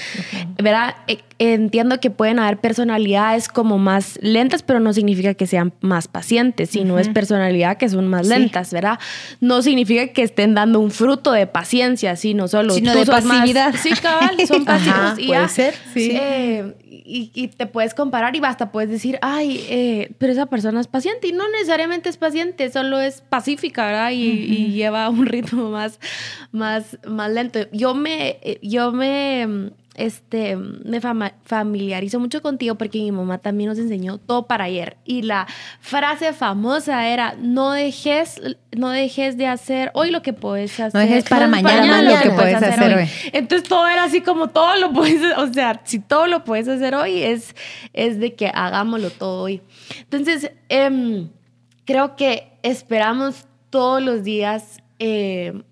¿Verdad? 0.61 0.97
E, 1.07 1.19
entiendo 1.39 2.01
que 2.01 2.11
pueden 2.11 2.39
haber 2.39 2.59
personalidades 2.59 3.49
como 3.49 3.79
más 3.79 4.19
lentas, 4.21 4.63
pero 4.63 4.81
no 4.81 4.93
significa 4.93 5.35
que 5.35 5.47
sean 5.47 5.73
más 5.81 6.09
pacientes, 6.09 6.71
sino 6.71 6.99
es 6.99 7.09
personalidad 7.09 7.77
que 7.77 7.89
son 7.89 8.09
más 8.09 8.27
lentas, 8.27 8.73
¿verdad? 8.73 8.99
No 9.41 9.63
significa 9.63 10.09
que 10.09 10.23
estén 10.23 10.55
dando 10.55 10.81
un 10.81 10.91
fruto 10.91 11.33
de 11.33 11.47
paciencia, 11.47 12.17
sino 12.17 12.49
solo 12.49 12.75
sino 12.75 12.95
de 12.95 13.07
pasividad. 13.07 13.75
sí, 13.81 13.91
cabal, 13.91 14.37
son 14.47 14.65
pasivos. 14.67 15.15
puede 15.27 15.49
ser, 15.49 15.75
sí. 15.93 16.11
Eh, 16.13 16.75
y, 17.07 17.51
te 17.57 17.67
puedes 17.67 17.95
comparar 17.95 18.35
y 18.37 18.41
basta, 18.41 18.73
puedes 18.73 18.91
decir, 18.91 19.19
ay, 19.23 19.65
eh, 19.69 20.13
pero 20.19 20.33
esa 20.33 20.47
persona 20.47 20.81
es 20.81 20.87
paciente 20.87 21.29
y 21.29 21.33
no 21.33 21.49
necesariamente 21.51 22.09
es 22.09 22.17
paciente, 22.17 22.71
solo 22.71 23.01
es 23.01 23.21
pacífica, 23.21 23.87
¿verdad? 23.87 24.11
Y, 24.13 24.73
lleva 24.75 25.09
un 25.09 25.27
ritmo 25.35 25.71
más, 25.71 26.01
más, 26.53 26.99
más 27.07 27.31
lento. 27.31 27.61
Yo 27.73 27.95
me, 27.95 28.39
eh, 28.43 28.59
yo 28.63 28.93
me 28.93 29.73
este, 29.95 30.57
me 30.57 31.01
familiarizo 31.01 32.19
mucho 32.19 32.43
contigo 32.43 32.75
porque 32.75 32.99
mi 32.99 33.13
mamá 33.13 33.39
también 33.39 33.71
nos 33.71 33.79
enseñó 33.79 34.19
todo 34.19 34.47
para 34.47 34.65
ayer. 34.65 34.97
Y 35.05 35.23
la 35.23 35.47
frase 35.81 36.33
famosa 36.33 37.09
era, 37.09 37.37
no 37.39 37.73
dejes, 37.73 38.41
no 38.73 38.91
dejes 38.91 39.37
de 39.37 39.47
hacer 39.47 39.91
hoy 39.95 40.11
lo 40.11 40.23
que 40.23 40.33
puedes 40.33 40.79
hacer. 40.81 40.95
No 40.95 41.01
dejes 41.01 41.25
para 41.29 41.47
mañana, 41.47 42.03
lo 42.03 42.21
que 42.21 42.31
puedes 42.31 42.57
hacer, 42.57 42.99
hoy. 42.99 43.09
Entonces 43.33 43.69
todo 43.69 43.87
era 43.87 44.05
así 44.05 44.21
como 44.21 44.49
todo 44.49 44.77
lo 44.77 44.93
puedes, 44.93 45.23
o 45.39 45.53
sea, 45.53 45.81
si 45.85 45.99
todo 45.99 46.27
lo 46.27 46.45
puedes 46.45 46.69
hacer 46.69 46.95
hoy 46.95 47.23
es, 47.23 47.55
es 47.93 48.19
de 48.19 48.35
que 48.35 48.49
hagámoslo 48.49 49.11
todo 49.11 49.43
hoy. 49.43 49.63
Entonces, 50.01 50.51
em, 50.69 51.29
creo 51.85 52.17
que 52.17 52.53
esperamos 52.63 53.47
todos 53.71 54.03
los 54.03 54.25
días 54.25 54.79
eh, 54.99 55.63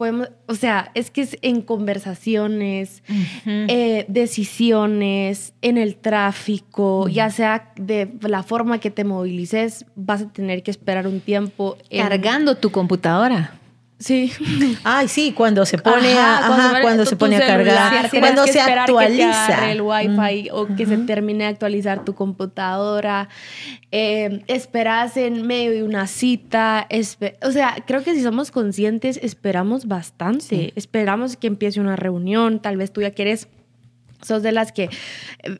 podemos, 0.00 0.30
o 0.46 0.54
sea, 0.54 0.90
es 0.94 1.10
que 1.10 1.20
es 1.20 1.36
en 1.42 1.60
conversaciones, 1.60 3.02
eh, 3.44 4.06
decisiones, 4.08 5.52
en 5.60 5.76
el 5.76 5.96
tráfico, 5.96 7.06
ya 7.06 7.28
sea 7.28 7.74
de 7.76 8.10
la 8.22 8.42
forma 8.42 8.80
que 8.80 8.90
te 8.90 9.04
movilices, 9.04 9.84
vas 9.96 10.22
a 10.22 10.32
tener 10.32 10.62
que 10.62 10.70
esperar 10.70 11.06
un 11.06 11.20
tiempo. 11.20 11.76
Cargando 11.90 12.56
tu 12.56 12.70
computadora. 12.70 13.60
Sí. 14.00 14.32
Ay, 14.82 15.08
sí, 15.08 15.32
cuando 15.32 15.66
se 15.66 15.76
pone 15.76 16.14
a, 16.18 16.80
cuando, 16.80 17.04
se 17.04 17.16
pone 17.16 17.36
a 17.36 17.46
cargar, 17.46 18.10
cuando 18.10 18.46
se 18.46 18.58
actualiza. 18.58 19.70
el 19.70 19.82
wifi 19.82 20.48
o 20.50 20.66
que 20.74 20.86
se 20.86 20.96
termine 20.98 21.44
de 21.44 21.50
actualizar 21.50 22.02
tu 22.02 22.14
computadora. 22.14 23.28
Eh, 23.92 24.42
esperas 24.46 25.18
en 25.18 25.46
medio 25.46 25.72
de 25.72 25.82
una 25.82 26.06
cita. 26.06 26.88
o 27.42 27.52
sea, 27.52 27.76
creo 27.86 28.02
que 28.02 28.14
si 28.14 28.22
somos 28.22 28.50
conscientes, 28.50 29.20
esperamos 29.22 29.86
bastante. 29.86 30.72
Esperamos 30.76 31.36
que 31.36 31.46
empiece 31.46 31.78
una 31.78 31.96
reunión. 31.96 32.60
Tal 32.60 32.78
vez 32.78 32.92
tú 32.94 33.02
ya 33.02 33.10
quieres 33.10 33.48
sos 34.22 34.42
de 34.42 34.52
las 34.52 34.72
que 34.72 34.90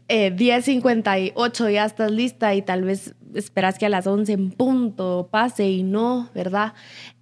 eh, 0.09 0.35
10.58 0.35 1.73
ya 1.73 1.85
estás 1.85 2.11
lista 2.11 2.55
y 2.55 2.63
tal 2.63 2.85
vez 2.85 3.15
esperas 3.35 3.79
que 3.79 3.87
a 3.87 3.89
las 3.89 4.07
11 4.07 4.33
en 4.33 4.51
punto 4.51 5.29
pase 5.31 5.69
y 5.69 5.83
no, 5.83 6.29
¿verdad? 6.35 6.75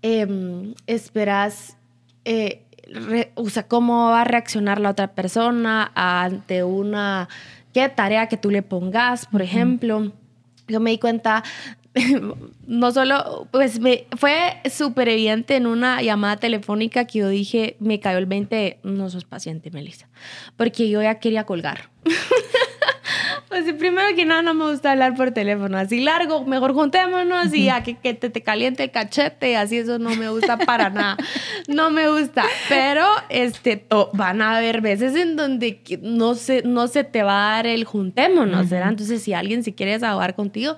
Em, 0.02 0.74
esperas, 0.86 1.76
eh, 2.24 2.62
o 3.34 3.50
sea, 3.50 3.68
cómo 3.68 4.10
va 4.10 4.22
a 4.22 4.24
reaccionar 4.24 4.80
la 4.80 4.90
otra 4.90 5.08
persona 5.08 5.92
ante 5.94 6.64
una 6.64 7.28
qué 7.72 7.88
tarea 7.88 8.26
que 8.28 8.36
tú 8.36 8.50
le 8.50 8.62
pongas, 8.62 9.26
por 9.26 9.42
ejemplo. 9.42 10.12
Yo 10.68 10.80
me 10.80 10.90
di 10.90 10.98
cuenta 10.98 11.42
no 12.66 12.92
solo, 12.92 13.48
pues 13.50 13.80
me, 13.80 14.06
fue 14.16 14.60
súper 14.70 15.08
evidente 15.08 15.56
en 15.56 15.66
una 15.66 16.02
llamada 16.02 16.36
telefónica 16.36 17.04
que 17.06 17.20
yo 17.20 17.28
dije, 17.28 17.76
me 17.80 18.00
cayó 18.00 18.18
el 18.18 18.26
20, 18.26 18.80
no 18.82 19.10
sos 19.10 19.24
paciente, 19.24 19.70
Melissa, 19.70 20.08
porque 20.56 20.88
yo 20.88 21.02
ya 21.02 21.18
quería 21.18 21.44
colgar. 21.44 21.90
pues 23.48 23.72
primero 23.74 24.14
que 24.14 24.24
nada 24.24 24.42
no 24.42 24.54
me 24.54 24.70
gusta 24.70 24.92
hablar 24.92 25.14
por 25.14 25.30
teléfono, 25.30 25.78
así 25.78 26.00
largo, 26.00 26.44
mejor 26.44 26.74
juntémonos 26.74 27.52
y 27.54 27.64
ya 27.64 27.82
que, 27.82 27.96
que 27.96 28.14
te, 28.14 28.30
te, 28.30 28.42
caliente 28.42 28.84
el 28.84 28.90
cachete, 28.90 29.56
así 29.56 29.78
eso 29.78 29.98
no 29.98 30.14
me 30.14 30.28
gusta 30.28 30.58
para 30.58 30.90
nada, 30.90 31.16
no 31.66 31.90
me 31.90 32.08
gusta, 32.08 32.44
pero 32.68 33.06
este, 33.30 33.86
van 34.12 34.42
a 34.42 34.58
haber 34.58 34.80
veces 34.80 35.14
en 35.16 35.36
donde 35.36 35.80
no 36.02 36.34
se, 36.34 36.62
no 36.62 36.86
se 36.88 37.04
te 37.04 37.22
va 37.22 37.52
a 37.52 37.56
dar 37.56 37.66
el 37.66 37.84
juntémonos, 37.84 38.68
¿verdad? 38.68 38.90
Entonces 38.90 39.22
si 39.22 39.32
alguien 39.32 39.62
se 39.62 39.74
quiere 39.74 39.92
desahogar 39.92 40.34
contigo, 40.34 40.76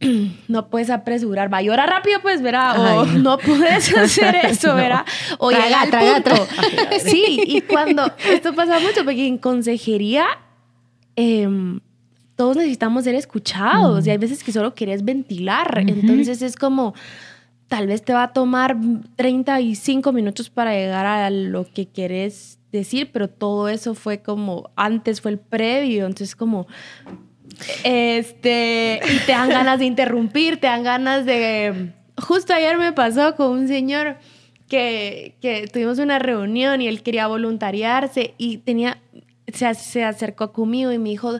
no 0.48 0.68
puedes 0.70 0.90
apresurar, 0.90 1.52
va 1.52 1.58
a 1.58 1.62
llorar 1.62 1.88
rápido, 1.88 2.20
pues, 2.20 2.42
verá, 2.42 2.74
o 2.74 3.06
no. 3.18 3.38
puedes 3.38 3.94
hacer 3.96 4.36
eso, 4.44 4.74
verá, 4.74 5.04
o 5.38 5.50
traga, 5.50 5.84
llega 5.84 6.16
al 6.16 6.22
punto. 6.22 6.48
Sí, 7.00 7.40
y 7.46 7.60
cuando, 7.62 8.10
esto 8.30 8.54
pasa 8.54 8.78
mucho, 8.80 9.04
porque 9.04 9.26
en 9.26 9.38
consejería, 9.38 10.26
em, 11.16 11.80
todos 12.36 12.56
necesitamos 12.56 13.04
ser 13.04 13.14
escuchados, 13.14 14.06
y 14.06 14.10
hay 14.10 14.18
veces 14.18 14.42
que 14.42 14.52
solo 14.52 14.74
quieres 14.74 15.04
ventilar, 15.04 15.84
entonces 15.86 16.42
es 16.42 16.56
como, 16.56 16.94
tal 17.68 17.86
vez 17.86 18.02
te 18.02 18.12
va 18.12 18.24
a 18.24 18.32
tomar 18.32 18.76
35 19.16 20.12
minutos 20.12 20.50
para 20.50 20.72
llegar 20.72 21.06
a 21.06 21.30
lo 21.30 21.64
que 21.64 21.86
quieres 21.86 22.58
decir, 22.72 23.10
pero 23.12 23.28
todo 23.28 23.68
eso 23.68 23.94
fue 23.94 24.22
como, 24.22 24.70
antes 24.76 25.20
fue 25.20 25.32
el 25.32 25.38
previo, 25.38 26.06
entonces 26.06 26.36
como 26.36 26.66
este, 27.84 29.00
y 29.04 29.18
te 29.26 29.32
dan 29.32 29.48
ganas 29.48 29.78
de 29.78 29.86
interrumpir, 29.86 30.60
te 30.60 30.66
dan 30.66 30.82
ganas 30.82 31.24
de... 31.24 31.92
Justo 32.16 32.52
ayer 32.52 32.78
me 32.78 32.92
pasó 32.92 33.36
con 33.36 33.50
un 33.50 33.68
señor 33.68 34.16
que, 34.68 35.36
que 35.40 35.68
tuvimos 35.68 35.98
una 35.98 36.18
reunión 36.18 36.80
y 36.82 36.88
él 36.88 37.02
quería 37.02 37.26
voluntariarse 37.26 38.34
y 38.38 38.58
tenía, 38.58 39.00
se, 39.52 39.72
se 39.74 40.04
acercó 40.04 40.52
conmigo 40.52 40.92
y 40.92 40.98
me 40.98 41.10
dijo, 41.10 41.38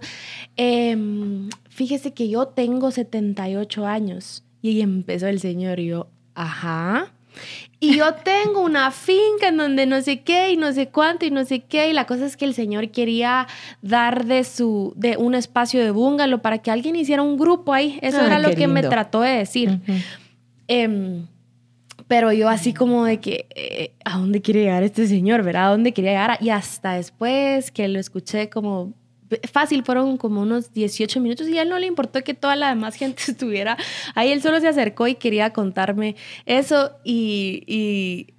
em, 0.57 1.51
fíjese 1.69 2.15
que 2.15 2.29
yo 2.29 2.47
tengo 2.49 2.91
78 2.91 3.87
años. 3.87 4.45
Y 4.61 4.81
empezó 4.81 5.29
el 5.29 5.41
señor 5.41 5.79
y 5.79 5.87
yo, 5.87 6.09
ajá. 6.35 7.13
Y 7.80 7.97
yo 7.97 8.12
tengo 8.14 8.61
una 8.61 8.90
finca 8.90 9.49
en 9.49 9.57
donde 9.57 9.87
no 9.87 10.00
sé 10.02 10.23
qué 10.23 10.50
y 10.50 10.57
no 10.57 10.73
sé 10.73 10.88
cuánto 10.88 11.26
y 11.26 11.30
no 11.30 11.45
sé 11.45 11.61
qué. 11.61 11.88
Y 11.88 11.92
la 11.92 12.07
cosa 12.07 12.26
es 12.26 12.37
que 12.37 12.45
el 12.45 12.52
señor 12.52 12.90
quería 12.90 13.47
dar 13.83 14.25
de 14.25 14.42
su, 14.42 14.92
de 14.97 15.16
un 15.16 15.37
espacio 15.37 15.80
de 15.80 15.92
búngalo 15.92 16.42
para 16.42 16.59
que 16.59 16.73
alguien 16.73 16.97
hiciera 16.97 17.23
un 17.23 17.38
grupo 17.38 17.73
ahí. 17.73 18.00
Eso 18.02 18.21
era 18.21 18.40
lo 18.40 18.50
que 18.50 18.66
me 18.66 18.83
trató 18.83 19.21
de 19.21 19.30
decir. 19.30 19.78
Em, 20.66 21.26
pero 22.09 22.33
yo 22.33 22.49
así 22.49 22.75
como 22.75 23.04
de 23.04 23.21
que, 23.21 23.47
eh, 23.54 23.92
¿a 24.04 24.18
dónde 24.18 24.42
quiere 24.42 24.62
llegar 24.62 24.83
este 24.83 25.07
señor? 25.07 25.45
¿Verdad? 25.45 25.68
¿A 25.68 25.71
dónde 25.71 25.92
quería 25.92 26.11
llegar? 26.11 26.38
Y 26.40 26.50
hasta 26.50 26.95
después 26.95 27.71
que 27.71 27.87
lo 27.87 28.00
escuché 28.00 28.49
como 28.49 28.95
fácil, 29.50 29.85
fueron 29.85 30.16
como 30.16 30.42
unos 30.42 30.73
18 30.73 31.20
minutos 31.20 31.49
y 31.49 31.58
a 31.58 31.62
él 31.62 31.68
no 31.68 31.78
le 31.78 31.87
importó 31.87 32.23
que 32.23 32.35
toda 32.35 32.56
la 32.56 32.68
demás 32.68 32.94
gente 32.94 33.23
estuviera 33.28 33.76
ahí. 34.14 34.30
Él 34.30 34.42
solo 34.42 34.61
se 34.61 34.68
acercó 34.68 35.06
y 35.06 35.14
quería 35.14 35.52
contarme 35.52 36.16
eso 36.47 36.92
y, 37.04 37.62
y, 37.66 38.35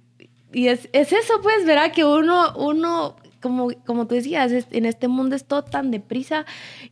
y 0.52 0.68
es, 0.68 0.88
es, 0.92 1.12
eso, 1.12 1.34
pues, 1.42 1.64
verá 1.64 1.92
que 1.92 2.04
uno, 2.04 2.54
uno 2.56 3.16
como, 3.40 3.70
como 3.86 4.06
tú 4.06 4.14
decías, 4.14 4.52
en 4.70 4.86
este 4.86 5.08
mundo 5.08 5.36
es 5.36 5.44
todo 5.44 5.62
tan 5.62 5.90
deprisa 5.90 6.44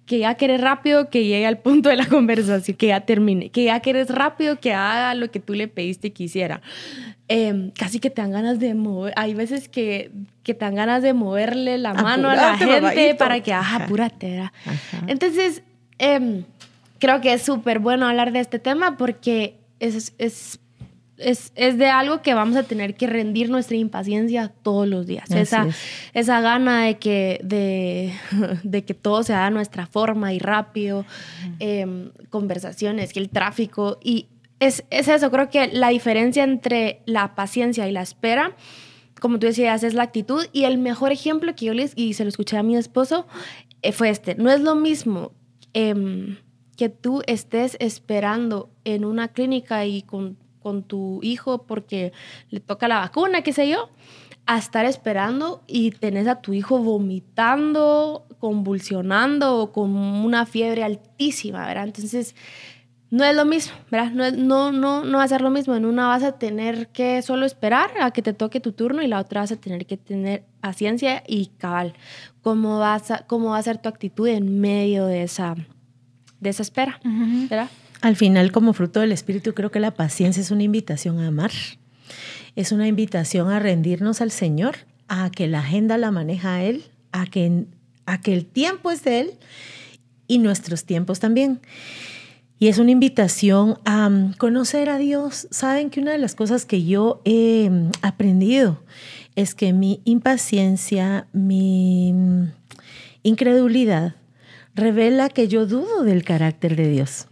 que 0.06 0.18
ya 0.18 0.34
quieres 0.34 0.60
rápido 0.60 1.10
que 1.10 1.24
llegue 1.24 1.46
al 1.46 1.58
punto 1.58 1.88
de 1.88 1.96
la 1.96 2.06
conversación, 2.08 2.76
que 2.76 2.88
ya 2.88 3.00
termine, 3.02 3.50
que 3.50 3.64
ya 3.64 3.80
quieres 3.80 4.08
rápido 4.08 4.58
que 4.58 4.72
haga 4.72 5.14
lo 5.14 5.30
que 5.30 5.40
tú 5.40 5.54
le 5.54 5.68
pediste 5.68 6.12
que 6.12 6.24
hiciera. 6.24 6.62
Em, 7.28 7.70
casi 7.72 8.00
que 8.00 8.08
te 8.08 8.22
dan 8.22 8.30
ganas 8.30 8.58
de 8.58 8.74
mover, 8.74 9.12
hay 9.16 9.34
veces 9.34 9.68
que, 9.68 10.10
que 10.42 10.54
te 10.54 10.64
dan 10.64 10.74
ganas 10.74 11.02
de 11.02 11.12
moverle 11.12 11.76
la 11.76 11.92
mano 11.92 12.30
a 12.30 12.34
la 12.34 12.56
gente 12.56 13.14
para 13.14 13.40
que, 13.40 13.52
ajá, 13.52 13.84
apúrate. 13.84 14.50
Entonces, 15.06 15.62
em, 15.98 16.44
creo 16.98 17.20
que 17.20 17.34
es 17.34 17.42
súper 17.42 17.80
bueno 17.80 18.08
hablar 18.08 18.32
de 18.32 18.40
este 18.40 18.58
tema 18.58 18.96
porque 18.96 19.58
es, 19.78 20.14
es 20.18 20.60
es, 21.18 21.52
es, 21.54 21.78
de 21.78 21.86
algo 21.86 22.22
que 22.22 22.34
vamos 22.34 22.56
a 22.56 22.62
tener 22.62 22.94
que 22.94 23.06
rendir 23.06 23.50
nuestra 23.50 23.76
impaciencia 23.76 24.52
todos 24.62 24.86
los 24.88 25.06
días. 25.06 25.30
esa, 25.30 25.66
esa 26.14 26.40
gana 26.40 26.84
de 26.84 26.98
que, 26.98 27.40
de, 27.42 28.12
de, 28.62 28.84
que 28.84 28.94
todo 28.94 29.22
se 29.22 29.34
haga 29.34 29.46
a 29.46 29.50
nuestra 29.50 29.86
forma 29.86 30.32
y 30.32 30.38
rápido, 30.38 31.04
eh, 31.60 32.10
conversaciones, 32.30 33.12
que 33.12 33.20
el 33.20 33.30
tráfico. 33.30 33.98
Y 34.02 34.28
es, 34.60 34.84
es, 34.90 35.08
eso, 35.08 35.30
creo 35.30 35.50
que 35.50 35.68
la 35.68 35.88
diferencia 35.88 36.44
entre 36.44 37.02
la 37.06 37.34
paciencia 37.34 37.88
y 37.88 37.92
la 37.92 38.02
espera, 38.02 38.56
como 39.20 39.38
tú 39.38 39.46
decías, 39.46 39.82
es 39.82 39.94
la 39.94 40.04
actitud. 40.04 40.46
Y 40.52 40.64
el 40.64 40.78
mejor 40.78 41.12
ejemplo 41.12 41.54
que 41.54 41.66
yo 41.66 41.74
les, 41.74 41.92
y 41.96 42.14
se 42.14 42.24
lo 42.24 42.28
escuché 42.28 42.56
a 42.56 42.62
mi 42.62 42.76
esposo, 42.76 43.26
eh, 43.82 43.92
fue 43.92 44.10
este. 44.10 44.34
No 44.36 44.50
es 44.50 44.60
lo 44.60 44.74
mismo. 44.74 45.32
Eh, 45.74 46.36
que 46.78 46.88
tú 46.88 47.22
estés 47.26 47.76
esperando 47.80 48.70
en 48.84 49.04
una 49.04 49.28
clínica 49.28 49.84
y 49.84 50.02
con 50.02 50.38
con 50.68 50.82
tu 50.82 51.20
hijo 51.22 51.62
porque 51.62 52.12
le 52.50 52.60
toca 52.60 52.88
la 52.88 52.98
vacuna, 52.98 53.40
qué 53.40 53.54
sé 53.54 53.66
yo, 53.70 53.88
a 54.44 54.58
estar 54.58 54.84
esperando 54.84 55.62
y 55.66 55.92
tenés 55.92 56.28
a 56.28 56.42
tu 56.42 56.52
hijo 56.52 56.78
vomitando, 56.78 58.26
convulsionando 58.38 59.56
o 59.56 59.72
con 59.72 59.96
una 59.96 60.44
fiebre 60.44 60.84
altísima, 60.84 61.66
¿verdad? 61.66 61.84
Entonces, 61.84 62.34
no 63.08 63.24
es 63.24 63.34
lo 63.34 63.46
mismo, 63.46 63.72
¿verdad? 63.90 64.12
No, 64.12 64.30
no, 64.30 64.72
no, 64.72 65.04
no 65.04 65.18
va 65.18 65.24
a 65.24 65.28
ser 65.28 65.40
lo 65.40 65.48
mismo. 65.48 65.74
En 65.74 65.86
una 65.86 66.06
vas 66.06 66.22
a 66.22 66.32
tener 66.32 66.88
que 66.88 67.22
solo 67.22 67.46
esperar 67.46 67.90
a 67.98 68.10
que 68.10 68.20
te 68.20 68.34
toque 68.34 68.60
tu 68.60 68.72
turno 68.72 69.00
y 69.00 69.06
la 69.06 69.20
otra 69.20 69.40
vas 69.40 69.52
a 69.52 69.56
tener 69.56 69.86
que 69.86 69.96
tener 69.96 70.44
paciencia 70.60 71.22
y 71.26 71.46
cabal. 71.56 71.94
¿Cómo, 72.42 72.78
vas 72.78 73.10
a, 73.10 73.24
cómo 73.26 73.50
va 73.50 73.58
a 73.58 73.62
ser 73.62 73.78
tu 73.78 73.88
actitud 73.88 74.28
en 74.28 74.60
medio 74.60 75.06
de 75.06 75.22
esa, 75.22 75.54
de 76.40 76.50
esa 76.50 76.62
espera, 76.62 77.00
¿verdad? 77.48 77.70
Al 78.00 78.16
final, 78.16 78.52
como 78.52 78.72
fruto 78.72 79.00
del 79.00 79.12
Espíritu, 79.12 79.54
creo 79.54 79.70
que 79.70 79.80
la 79.80 79.94
paciencia 79.94 80.40
es 80.40 80.50
una 80.50 80.62
invitación 80.62 81.18
a 81.18 81.28
amar. 81.28 81.50
Es 82.54 82.72
una 82.72 82.86
invitación 82.86 83.50
a 83.50 83.58
rendirnos 83.58 84.20
al 84.20 84.30
Señor, 84.30 84.76
a 85.08 85.30
que 85.30 85.48
la 85.48 85.60
agenda 85.60 85.98
la 85.98 86.10
maneja 86.10 86.62
Él, 86.62 86.84
a 87.12 87.26
que, 87.26 87.64
a 88.06 88.20
que 88.20 88.34
el 88.34 88.44
tiempo 88.44 88.90
es 88.90 89.02
de 89.04 89.20
Él 89.20 89.30
y 90.28 90.38
nuestros 90.38 90.84
tiempos 90.84 91.18
también. 91.18 91.60
Y 92.60 92.68
es 92.68 92.78
una 92.78 92.90
invitación 92.90 93.78
a 93.84 94.08
mm, 94.08 94.34
conocer 94.34 94.90
a 94.90 94.98
Dios. 94.98 95.46
Saben 95.50 95.90
que 95.90 96.00
una 96.00 96.12
de 96.12 96.18
las 96.18 96.34
cosas 96.34 96.64
que 96.64 96.84
yo 96.84 97.20
he 97.24 97.68
mm, 97.70 97.90
aprendido 98.02 98.82
es 99.36 99.54
que 99.54 99.72
mi 99.72 100.00
impaciencia, 100.04 101.28
mi 101.32 102.12
mm, 102.12 102.50
incredulidad, 103.22 104.16
revela 104.74 105.28
que 105.28 105.46
yo 105.46 105.66
dudo 105.66 106.02
del 106.02 106.24
carácter 106.24 106.74
de 106.74 106.88
Dios. 106.88 107.27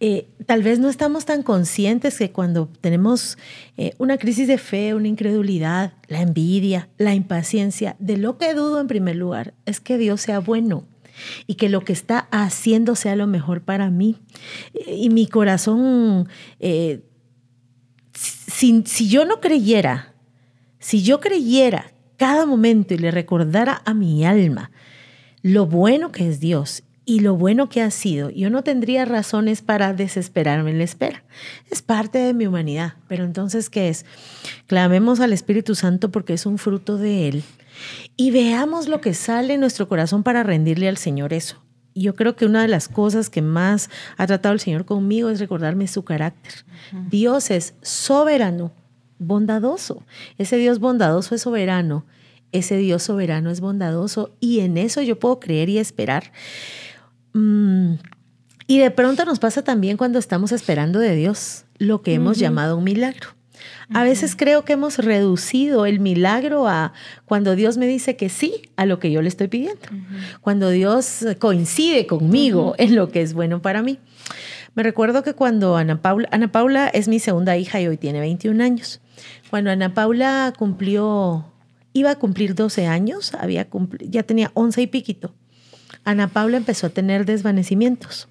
Eh, 0.00 0.28
tal 0.46 0.62
vez 0.62 0.78
no 0.78 0.88
estamos 0.88 1.24
tan 1.24 1.42
conscientes 1.42 2.18
que 2.18 2.30
cuando 2.30 2.68
tenemos 2.80 3.36
eh, 3.76 3.94
una 3.98 4.16
crisis 4.16 4.46
de 4.46 4.58
fe, 4.58 4.94
una 4.94 5.08
incredulidad, 5.08 5.92
la 6.06 6.22
envidia, 6.22 6.88
la 6.98 7.14
impaciencia, 7.14 7.96
de 7.98 8.16
lo 8.16 8.38
que 8.38 8.54
dudo 8.54 8.80
en 8.80 8.86
primer 8.86 9.16
lugar 9.16 9.54
es 9.66 9.80
que 9.80 9.98
Dios 9.98 10.20
sea 10.20 10.38
bueno 10.38 10.84
y 11.48 11.54
que 11.54 11.68
lo 11.68 11.84
que 11.84 11.92
está 11.92 12.28
haciendo 12.30 12.94
sea 12.94 13.16
lo 13.16 13.26
mejor 13.26 13.62
para 13.62 13.90
mí. 13.90 14.16
Y 14.86 15.10
mi 15.10 15.26
corazón, 15.26 16.28
eh, 16.60 17.02
si 18.12 19.08
yo 19.08 19.24
no 19.24 19.40
creyera, 19.40 20.14
si 20.78 21.02
yo 21.02 21.18
creyera 21.18 21.92
cada 22.16 22.46
momento 22.46 22.94
y 22.94 22.98
le 22.98 23.10
recordara 23.10 23.82
a 23.84 23.94
mi 23.94 24.24
alma 24.24 24.70
lo 25.42 25.66
bueno 25.66 26.12
que 26.12 26.28
es 26.28 26.40
Dios 26.40 26.82
y 27.08 27.20
lo 27.20 27.36
bueno 27.36 27.70
que 27.70 27.80
ha 27.80 27.90
sido, 27.90 28.28
yo 28.28 28.50
no 28.50 28.62
tendría 28.62 29.06
razones 29.06 29.62
para 29.62 29.94
desesperarme 29.94 30.72
en 30.72 30.76
la 30.76 30.84
espera. 30.84 31.24
Es 31.70 31.80
parte 31.80 32.18
de 32.18 32.34
mi 32.34 32.46
humanidad. 32.46 32.96
Pero 33.08 33.24
entonces, 33.24 33.70
¿qué 33.70 33.88
es? 33.88 34.04
Clamemos 34.66 35.18
al 35.20 35.32
Espíritu 35.32 35.74
Santo 35.74 36.10
porque 36.10 36.34
es 36.34 36.44
un 36.44 36.58
fruto 36.58 36.98
de 36.98 37.28
Él. 37.28 37.44
Y 38.18 38.30
veamos 38.30 38.88
lo 38.88 39.00
que 39.00 39.14
sale 39.14 39.54
en 39.54 39.60
nuestro 39.60 39.88
corazón 39.88 40.22
para 40.22 40.42
rendirle 40.42 40.86
al 40.86 40.98
Señor 40.98 41.32
eso. 41.32 41.56
Y 41.94 42.02
yo 42.02 42.14
creo 42.14 42.36
que 42.36 42.44
una 42.44 42.60
de 42.60 42.68
las 42.68 42.90
cosas 42.90 43.30
que 43.30 43.40
más 43.40 43.88
ha 44.18 44.26
tratado 44.26 44.52
el 44.52 44.60
Señor 44.60 44.84
conmigo 44.84 45.30
es 45.30 45.40
recordarme 45.40 45.88
su 45.88 46.04
carácter. 46.04 46.66
Dios 47.08 47.50
es 47.50 47.72
soberano, 47.80 48.70
bondadoso. 49.18 50.02
Ese 50.36 50.58
Dios 50.58 50.78
bondadoso 50.78 51.34
es 51.34 51.40
soberano. 51.40 52.04
Ese 52.52 52.76
Dios 52.76 53.02
soberano 53.02 53.50
es 53.50 53.60
bondadoso 53.60 54.36
y 54.40 54.60
en 54.60 54.76
eso 54.76 55.00
yo 55.00 55.18
puedo 55.18 55.40
creer 55.40 55.70
y 55.70 55.78
esperar. 55.78 56.32
Mm, 57.32 57.94
y 58.66 58.78
de 58.78 58.90
pronto 58.90 59.24
nos 59.24 59.38
pasa 59.38 59.62
también 59.62 59.96
cuando 59.96 60.18
estamos 60.18 60.52
esperando 60.52 60.98
de 60.98 61.14
Dios 61.14 61.64
lo 61.78 62.02
que 62.02 62.14
hemos 62.14 62.38
llamado 62.38 62.76
un 62.76 62.84
milagro. 62.84 63.28
A 63.92 64.04
veces 64.04 64.36
creo 64.36 64.64
que 64.64 64.74
hemos 64.74 64.98
reducido 64.98 65.86
el 65.86 66.00
milagro 66.00 66.68
a 66.68 66.92
cuando 67.24 67.56
Dios 67.56 67.78
me 67.78 67.86
dice 67.86 68.16
que 68.16 68.28
sí 68.28 68.62
a 68.76 68.84
lo 68.84 68.98
que 68.98 69.10
yo 69.10 69.22
le 69.22 69.28
estoy 69.28 69.48
pidiendo, 69.48 69.88
cuando 70.40 70.68
Dios 70.70 71.24
coincide 71.38 72.06
conmigo 72.06 72.74
en 72.78 72.94
lo 72.94 73.10
que 73.10 73.22
es 73.22 73.32
bueno 73.32 73.62
para 73.62 73.82
mí. 73.82 73.98
Me 74.74 74.82
recuerdo 74.82 75.22
que 75.22 75.34
cuando 75.34 75.76
Ana 75.76 76.02
Paula, 76.02 76.28
Ana 76.30 76.52
Paula 76.52 76.88
es 76.88 77.08
mi 77.08 77.18
segunda 77.18 77.56
hija 77.56 77.80
y 77.80 77.88
hoy 77.88 77.96
tiene 77.96 78.20
21 78.20 78.62
años. 78.62 79.00
Cuando 79.50 79.70
Ana 79.70 79.94
Paula 79.94 80.52
cumplió, 80.56 81.46
iba 81.94 82.10
a 82.10 82.16
cumplir 82.16 82.54
12 82.54 82.86
años, 82.86 83.32
había 83.34 83.66
ya 84.00 84.22
tenía 84.22 84.50
11 84.54 84.82
y 84.82 84.86
piquito. 84.86 85.34
Ana 86.04 86.28
Paula 86.28 86.56
empezó 86.56 86.88
a 86.88 86.90
tener 86.90 87.24
desvanecimientos. 87.24 88.28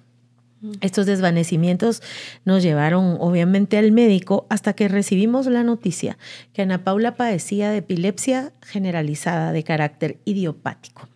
Estos 0.80 1.06
desvanecimientos 1.06 2.02
nos 2.44 2.64
llevaron 2.64 3.16
obviamente 3.20 3.78
al 3.78 3.92
médico 3.92 4.44
hasta 4.48 4.72
que 4.72 4.88
recibimos 4.88 5.46
la 5.46 5.62
noticia 5.62 6.18
que 6.52 6.62
Ana 6.62 6.82
Paula 6.82 7.14
padecía 7.14 7.70
de 7.70 7.78
epilepsia 7.78 8.52
generalizada 8.62 9.52
de 9.52 9.62
carácter 9.62 10.18
idiopático. 10.24 11.08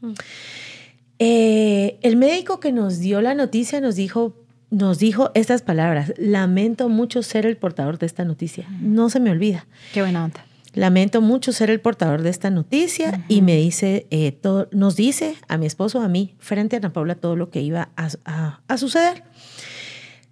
Eh, 1.18 1.98
el 2.02 2.16
médico 2.16 2.60
que 2.60 2.70
nos 2.70 3.00
dio 3.00 3.20
la 3.20 3.34
noticia 3.34 3.80
nos 3.80 3.96
dijo, 3.96 4.36
nos 4.70 5.00
dijo 5.00 5.32
estas 5.34 5.62
palabras, 5.62 6.12
lamento 6.18 6.88
mucho 6.88 7.24
ser 7.24 7.44
el 7.44 7.56
portador 7.56 7.98
de 7.98 8.06
esta 8.06 8.24
noticia, 8.24 8.68
no 8.80 9.10
se 9.10 9.18
me 9.18 9.30
olvida. 9.30 9.66
Qué 9.92 10.02
buena 10.02 10.24
onda. 10.24 10.44
Lamento 10.74 11.20
mucho 11.20 11.52
ser 11.52 11.70
el 11.70 11.80
portador 11.80 12.22
de 12.22 12.30
esta 12.30 12.50
noticia 12.50 13.24
y 13.28 13.42
me 13.42 13.56
dice, 13.56 14.06
eh, 14.10 14.32
todo, 14.32 14.68
nos 14.72 14.96
dice 14.96 15.36
a 15.48 15.58
mi 15.58 15.66
esposo, 15.66 16.00
a 16.00 16.08
mí, 16.08 16.34
frente 16.38 16.76
a 16.76 16.78
Ana 16.78 16.92
Paula, 16.92 17.14
todo 17.14 17.36
lo 17.36 17.50
que 17.50 17.60
iba 17.60 17.90
a 17.94 18.78
suceder. 18.78 19.24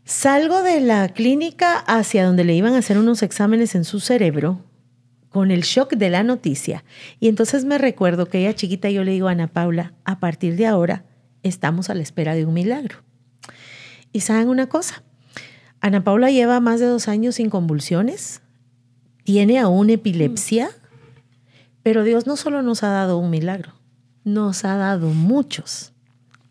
Salgo 0.05 0.63
de 0.63 0.81
la 0.81 1.09
clínica 1.11 1.77
hacia 1.79 2.25
donde 2.25 2.45
le 2.45 2.55
iban 2.55 2.75
a 2.75 2.79
hacer 2.79 2.99
unos 2.99 3.23
exámenes 3.23 3.75
en 3.75 3.85
su 3.85 4.01
cerebro 4.01 4.65
con 5.29 5.51
el 5.51 5.63
shock 5.63 5.95
de 5.95 6.11
la 6.11 6.23
noticia. 6.23 6.85
Y 7.21 7.29
entonces 7.29 7.65
me 7.65 7.79
recuerdo 7.79 8.27
que 8.27 8.41
ella 8.41 8.55
chiquita 8.55 8.91
yo 8.91 9.05
le 9.05 9.13
digo 9.13 9.29
a 9.29 9.33
Ana 9.33 9.47
Paula, 9.47 9.95
a 10.05 10.19
partir 10.19 10.57
de 10.57 10.67
ahora 10.67 11.05
estamos 11.43 11.91
a 11.91 11.95
la 11.95 12.03
espera 12.03 12.35
de 12.35 12.45
un 12.45 12.55
milagro. 12.55 12.97
Y 14.13 14.21
saben 14.21 14.49
una 14.49 14.69
cosa, 14.69 15.05
Ana 15.81 16.03
Paula 16.03 16.31
lleva 16.31 16.61
más 16.61 16.81
de 16.81 16.87
dos 16.87 17.07
años 17.07 17.37
sin 17.37 17.49
convulsiones, 17.49 18.43
tiene 19.31 19.61
aún 19.61 19.91
epilepsia, 19.91 20.71
pero 21.85 22.03
Dios 22.03 22.27
no 22.27 22.37
solo 22.37 22.63
nos 22.63 22.83
ha 22.83 22.89
dado 22.89 23.17
un 23.17 23.31
milagro, 23.31 23.75
nos 24.25 24.65
ha 24.65 24.75
dado 24.75 25.11
muchos 25.11 25.93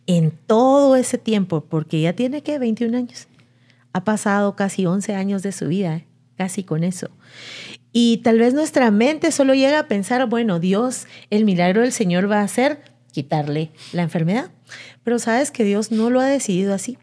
en 0.07 0.31
todo 0.31 0.95
ese 0.95 1.17
tiempo, 1.17 1.59
porque 1.59 1.99
ya 1.99 2.13
tiene 2.13 2.41
que 2.41 2.57
21 2.57 2.97
años 2.97 3.27
ha 3.91 4.05
pasado 4.05 4.55
casi 4.55 4.85
11 4.85 5.13
años 5.13 5.43
de 5.43 5.51
su 5.51 5.67
vida, 5.67 5.97
¿eh? 5.97 6.07
casi 6.37 6.63
con 6.63 6.85
eso. 6.85 7.09
Y 7.91 8.17
tal 8.23 8.39
vez 8.39 8.53
nuestra 8.53 8.91
mente 8.91 9.33
solo 9.33 9.53
llega 9.53 9.79
a 9.79 9.87
pensar, 9.89 10.25
bueno, 10.29 10.61
Dios, 10.61 11.05
el 11.31 11.43
milagro 11.43 11.81
del 11.81 11.91
Señor 11.91 12.31
va 12.31 12.39
a 12.39 12.47
ser 12.47 12.81
quitarle 13.11 13.71
la 13.91 14.03
enfermedad. 14.03 14.51
Pero 15.03 15.19
sabes 15.19 15.51
que 15.51 15.65
Dios 15.65 15.91
no 15.91 16.09
lo 16.09 16.21
ha 16.21 16.27
decidido 16.27 16.73
así. 16.73 16.97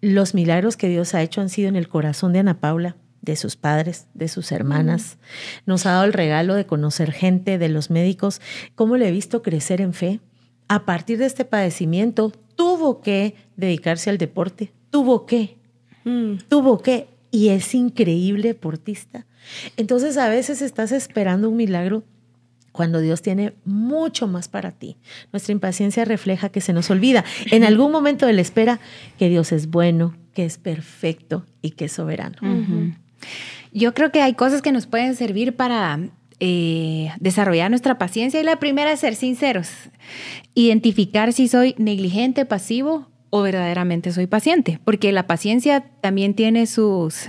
Los 0.00 0.32
milagros 0.32 0.78
que 0.78 0.88
Dios 0.88 1.12
ha 1.14 1.20
hecho 1.20 1.42
han 1.42 1.50
sido 1.50 1.68
en 1.68 1.76
el 1.76 1.86
corazón 1.86 2.32
de 2.32 2.38
Ana 2.38 2.60
Paula, 2.60 2.96
de 3.26 3.36
sus 3.36 3.56
padres, 3.56 4.06
de 4.14 4.28
sus 4.28 4.52
hermanas. 4.52 5.18
Nos 5.66 5.84
ha 5.84 5.90
dado 5.90 6.04
el 6.04 6.14
regalo 6.14 6.54
de 6.54 6.64
conocer 6.64 7.12
gente, 7.12 7.58
de 7.58 7.68
los 7.68 7.90
médicos, 7.90 8.40
cómo 8.74 8.96
le 8.96 9.08
he 9.08 9.12
visto 9.12 9.42
crecer 9.42 9.82
en 9.82 9.92
fe. 9.92 10.20
A 10.68 10.86
partir 10.86 11.18
de 11.18 11.26
este 11.26 11.44
padecimiento, 11.44 12.32
tuvo 12.56 13.02
que 13.02 13.34
dedicarse 13.56 14.08
al 14.08 14.18
deporte, 14.18 14.72
tuvo 14.90 15.26
que 15.26 15.56
Mm. 16.06 16.38
Tuvo 16.48 16.78
que, 16.78 17.08
y 17.30 17.48
es 17.48 17.74
increíble 17.74 18.48
deportista. 18.48 19.26
Entonces 19.76 20.16
a 20.16 20.28
veces 20.28 20.62
estás 20.62 20.92
esperando 20.92 21.50
un 21.50 21.56
milagro 21.56 22.04
cuando 22.70 23.00
Dios 23.00 23.22
tiene 23.22 23.54
mucho 23.64 24.28
más 24.28 24.48
para 24.48 24.70
ti. 24.70 24.96
Nuestra 25.32 25.52
impaciencia 25.52 26.04
refleja 26.04 26.48
que 26.48 26.60
se 26.60 26.72
nos 26.72 26.90
olvida 26.90 27.24
en 27.50 27.64
algún 27.64 27.90
momento 27.90 28.24
de 28.24 28.34
la 28.34 28.40
espera 28.40 28.80
que 29.18 29.28
Dios 29.28 29.50
es 29.50 29.66
bueno, 29.68 30.16
que 30.32 30.44
es 30.44 30.58
perfecto 30.58 31.44
y 31.60 31.72
que 31.72 31.86
es 31.86 31.92
soberano. 31.92 32.36
Yo 33.72 33.94
creo 33.94 34.10
que 34.10 34.22
hay 34.22 34.34
cosas 34.34 34.62
que 34.62 34.72
nos 34.72 34.86
pueden 34.86 35.14
servir 35.16 35.56
para 35.56 36.00
eh, 36.38 37.10
desarrollar 37.18 37.70
nuestra 37.70 37.98
paciencia 37.98 38.40
y 38.40 38.44
la 38.44 38.58
primera 38.58 38.92
es 38.92 39.00
ser 39.00 39.14
sinceros, 39.14 39.70
identificar 40.54 41.32
si 41.32 41.48
soy 41.48 41.74
negligente, 41.78 42.44
pasivo 42.44 43.08
o 43.30 43.42
verdaderamente 43.42 44.12
soy 44.12 44.26
paciente, 44.26 44.78
porque 44.84 45.12
la 45.12 45.26
paciencia 45.26 45.84
también 46.02 46.34
tiene 46.34 46.66
sus 46.66 47.28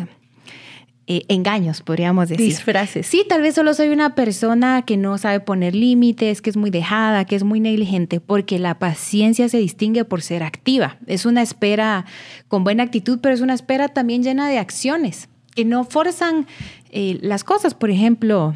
eh, 1.08 1.22
engaños, 1.30 1.82
podríamos 1.82 2.28
decir. 2.28 2.46
Disfraces. 2.46 3.08
Sí, 3.08 3.24
tal 3.28 3.42
vez 3.42 3.56
solo 3.56 3.74
soy 3.74 3.88
una 3.88 4.14
persona 4.14 4.82
que 4.82 4.98
no 4.98 5.18
sabe 5.18 5.40
poner 5.40 5.74
límites, 5.74 6.42
que 6.42 6.50
es 6.50 6.58
muy 6.58 6.70
dejada, 6.70 7.24
que 7.24 7.38
es 7.38 7.44
muy 7.46 7.62
negligente, 7.62 8.20
porque 8.20 8.60
la 8.60 8.78
paciencia 8.78 9.48
se 9.48 9.58
distingue 9.58 10.04
por 10.04 10.22
ser 10.22 10.44
activa. 10.44 10.98
Es 11.08 11.26
una 11.26 11.42
espera 11.42 12.06
con 12.50 12.66
buena 12.66 12.84
actitud, 12.84 13.20
pero 13.22 13.34
es 13.34 13.40
una 13.40 13.54
espera 13.54 13.88
también 13.88 14.22
llena 14.22 14.50
de 14.50 14.60
acciones 14.60 15.30
que 15.58 15.66
no 15.66 15.86
forzan 15.86 16.46
eh, 16.92 17.18
las 17.22 17.44
cosas. 17.44 17.74
Por 17.74 17.90
ejemplo, 17.90 18.56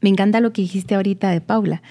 me 0.00 0.08
encanta 0.08 0.40
lo 0.40 0.52
que 0.52 0.62
dijiste 0.62 0.96
ahorita 0.96 1.30
de 1.30 1.40
Paula 1.40 1.82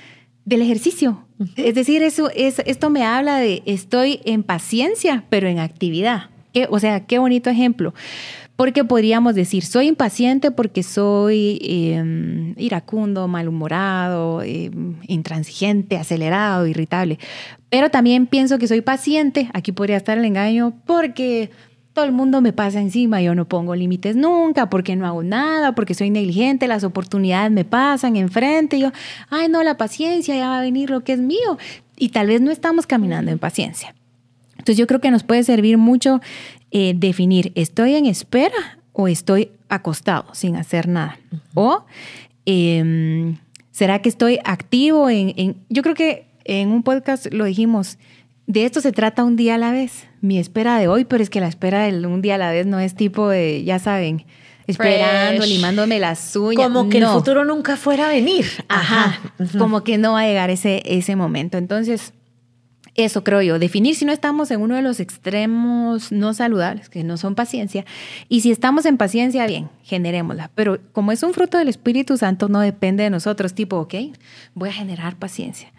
del 0.43 0.62
ejercicio. 0.62 1.25
Es 1.55 1.73
decir, 1.73 2.03
eso, 2.03 2.29
es, 2.36 2.60
esto 2.65 2.89
me 2.89 3.05
habla 3.05 3.38
de 3.38 3.63
estoy 3.65 4.19
en 4.25 4.43
paciencia, 4.43 5.23
pero 5.29 5.47
en 5.47 5.60
actividad. 5.60 6.32
o 6.69 6.79
sea, 6.79 7.05
qué 7.05 7.17
bonito 7.17 7.49
ejemplo. 7.49 7.93
Porque 8.58 8.84
podríamos 8.84 9.36
decir, 9.36 9.63
soy 9.63 9.88
impaciente 9.88 10.51
porque 10.51 10.84
soy 10.84 11.60
em, 11.62 12.55
iracundo, 12.58 13.29
malhumorado, 13.29 14.41
em, 14.41 14.95
intransigente, 15.08 15.95
acelerado, 15.95 16.67
irritable. 16.67 17.19
Pero 17.69 17.89
también 17.89 18.27
pienso 18.27 18.58
que 18.58 18.67
soy 18.67 18.82
paciente, 18.82 19.49
aquí 19.53 19.71
podría 19.71 19.95
estar 19.95 20.17
el 20.17 20.25
engaño, 20.25 20.73
porque 20.86 21.51
todo 21.93 22.06
el 22.06 22.12
mundo 22.12 22.41
me 22.41 22.54
pasa 22.54 22.80
encima, 22.80 23.21
yo 23.21 23.36
no 23.36 23.45
pongo 23.45 23.75
límites 23.75 24.15
nunca, 24.15 24.69
porque 24.69 24.95
no 24.95 25.06
hago 25.06 25.23
nada, 25.23 25.73
porque 25.73 25.93
soy 25.93 26.10
negligente, 26.10 26.67
las 26.67 26.84
oportunidades 26.84 27.52
me 27.52 27.65
pasan 27.65 28.15
enfrente, 28.15 28.78
y 28.78 28.82
yo, 28.82 28.91
ay 29.30 29.49
no, 29.49 29.63
la 29.63 29.78
paciencia, 29.78 30.36
ya 30.36 30.49
va 30.49 30.60
a 30.60 30.62
venir 30.62 30.89
lo 30.89 31.02
que 31.02 31.13
es 31.13 31.19
mío, 31.19 31.58
y 31.97 32.10
tal 32.10 32.28
vez 32.28 32.41
no 32.41 32.52
estamos 32.52 32.88
caminando 32.88 33.32
en 33.32 33.39
paciencia. 33.39 33.95
Entonces 34.52 34.78
yo 34.78 34.88
creo 34.88 35.02
que 35.02 35.12
nos 35.12 35.23
puede 35.23 35.43
servir 35.43 35.78
mucho 35.78 36.21
eh, 36.71 36.93
definir, 36.95 37.52
¿estoy 37.56 37.95
en 37.95 38.06
espera 38.06 38.80
o 38.93 39.08
estoy 39.08 39.52
acostado 39.69 40.34
sin 40.34 40.56
hacer 40.56 40.88
nada? 40.88 41.17
O 41.54 41.86
em, 42.45 43.38
¿será 43.71 44.02
que 44.02 44.10
estoy 44.10 44.39
activo 44.43 45.10
en, 45.10 45.34
en, 45.38 45.56
yo 45.69 45.82
creo 45.82 45.95
que 45.95 46.28
en 46.45 46.69
un 46.69 46.84
podcast 46.84 47.28
lo 47.32 47.45
dijimos, 47.45 47.97
de 48.49 48.65
esto 48.65 48.81
se 48.81 48.91
trata 48.91 49.23
un 49.23 49.35
día 49.35 49.55
a 49.55 49.57
la 49.59 49.71
vez. 49.71 50.07
Mi 50.21 50.39
espera 50.39 50.79
de 50.79 50.88
hoy, 50.88 51.05
pero 51.05 51.21
es 51.21 51.29
que 51.29 51.39
la 51.39 51.47
espera 51.47 51.83
de 51.83 52.07
un 52.07 52.19
día 52.23 52.33
a 52.33 52.38
la 52.39 52.49
vez 52.49 52.65
no 52.65 52.79
es 52.79 52.95
tipo 52.95 53.29
de, 53.29 53.63
ya 53.63 53.77
saben, 53.77 54.25
esperando, 54.65 55.45
limándome 55.45 55.99
las 55.99 56.35
uñas. 56.35 56.63
Como 56.63 56.89
que 56.89 56.97
el 56.97 57.05
futuro 57.05 57.45
nunca 57.45 57.77
fuera 57.77 58.07
a 58.07 58.09
venir. 58.09 58.47
Ajá. 58.67 59.19
Como 59.59 59.83
que 59.83 59.99
no 59.99 60.13
va 60.13 60.21
a 60.21 60.25
llegar 60.25 60.49
ese, 60.49 60.81
ese 60.85 61.15
momento. 61.15 61.59
Entonces, 61.59 62.12
eso 62.95 63.23
creo 63.23 63.43
yo, 63.43 63.59
definir 63.59 63.95
si 63.95 64.03
no 64.05 64.12
estamos 64.12 64.49
en 64.49 64.62
uno 64.62 64.75
de 64.75 64.81
los 64.81 64.99
extremos 64.99 66.12
no 66.12 66.33
saludables, 66.33 66.89
que 66.89 67.03
no 67.03 67.17
son 67.17 67.35
paciencia, 67.35 67.85
y 68.29 68.41
si 68.41 68.49
estamos 68.49 68.88
en 68.88 68.97
paciencia, 68.97 69.45
bien, 69.45 69.69
generémosla. 69.83 70.49
Pero 70.55 70.79
como 70.91 71.12
es 71.12 71.21
un 71.21 71.35
fruto 71.35 71.59
del 71.59 71.67
Espíritu 71.67 72.17
Santo, 72.17 72.49
no 72.49 72.62
depende 72.62 73.03
de 73.03 73.12
nosotros, 73.12 73.53
tipo, 73.53 73.77
ok, 73.77 73.93
voy 74.55 74.69
a 74.69 74.73
generar 74.73 75.17
paciencia. 75.17 75.71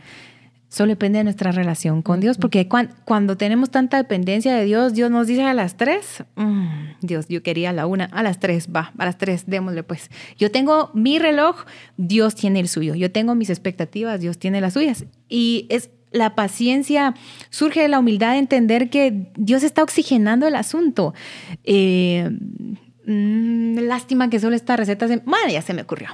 Solo 0.71 0.91
depende 0.91 1.19
de 1.19 1.25
nuestra 1.25 1.51
relación 1.51 2.01
con 2.01 2.21
Dios, 2.21 2.39
porque 2.39 2.69
cuando, 2.69 3.37
tenemos 3.37 3.71
tanta 3.71 3.97
dependencia 3.97 4.55
de 4.55 4.65
Dios, 4.65 4.95
Dios 4.95 5.11
nos 5.11 5.27
dice 5.27 5.43
a 5.43 5.53
las 5.53 5.77
tres, 5.77 6.23
mm, 6.37 6.69
Dios, 7.03 7.27
yo 7.29 7.43
quería 7.43 7.71
a 7.71 7.73
la 7.73 7.89
una, 7.89 8.05
a 8.05 8.23
las 8.23 8.39
tres, 8.39 8.69
va, 8.75 8.93
a 8.97 9.05
las 9.05 9.19
tres, 9.19 9.47
démosle 9.49 9.83
pues. 9.83 10.11
Yo 10.39 10.53
tengo 10.53 10.93
mi 10.95 11.19
reloj, 11.19 11.65
Dios 11.97 12.37
tiene 12.37 12.61
el 12.61 12.69
suyo. 12.69 12.95
Yo 12.95 13.11
tengo 13.11 13.35
mis 13.35 13.51
expectativas, 13.51 14.21
Dios 14.21 14.39
tiene 14.39 14.61
las 14.61 14.75
suyas. 14.75 15.07
Y 15.29 15.67
es 15.71 15.91
la 16.13 16.37
paciencia 16.37 17.15
surge 17.51 17.83
de 17.83 17.89
la 17.89 17.99
humildad 17.99 18.33
de 18.33 18.39
entender 18.39 18.91
que 18.91 19.33
Dios 19.37 19.65
está 19.65 19.83
oxigenando 19.83 20.47
el 20.47 20.55
asunto. 20.55 21.15
Eh, 21.65 22.31
mm, 23.07 23.79
lástima 23.81 24.31
que 24.31 24.39
solo 24.39 24.55
esta 24.55 24.77
receta 24.77 25.09
se... 25.09 25.21
ya 25.51 25.63
se 25.63 25.75
me 25.75 25.83
ocurrió. 25.83 26.11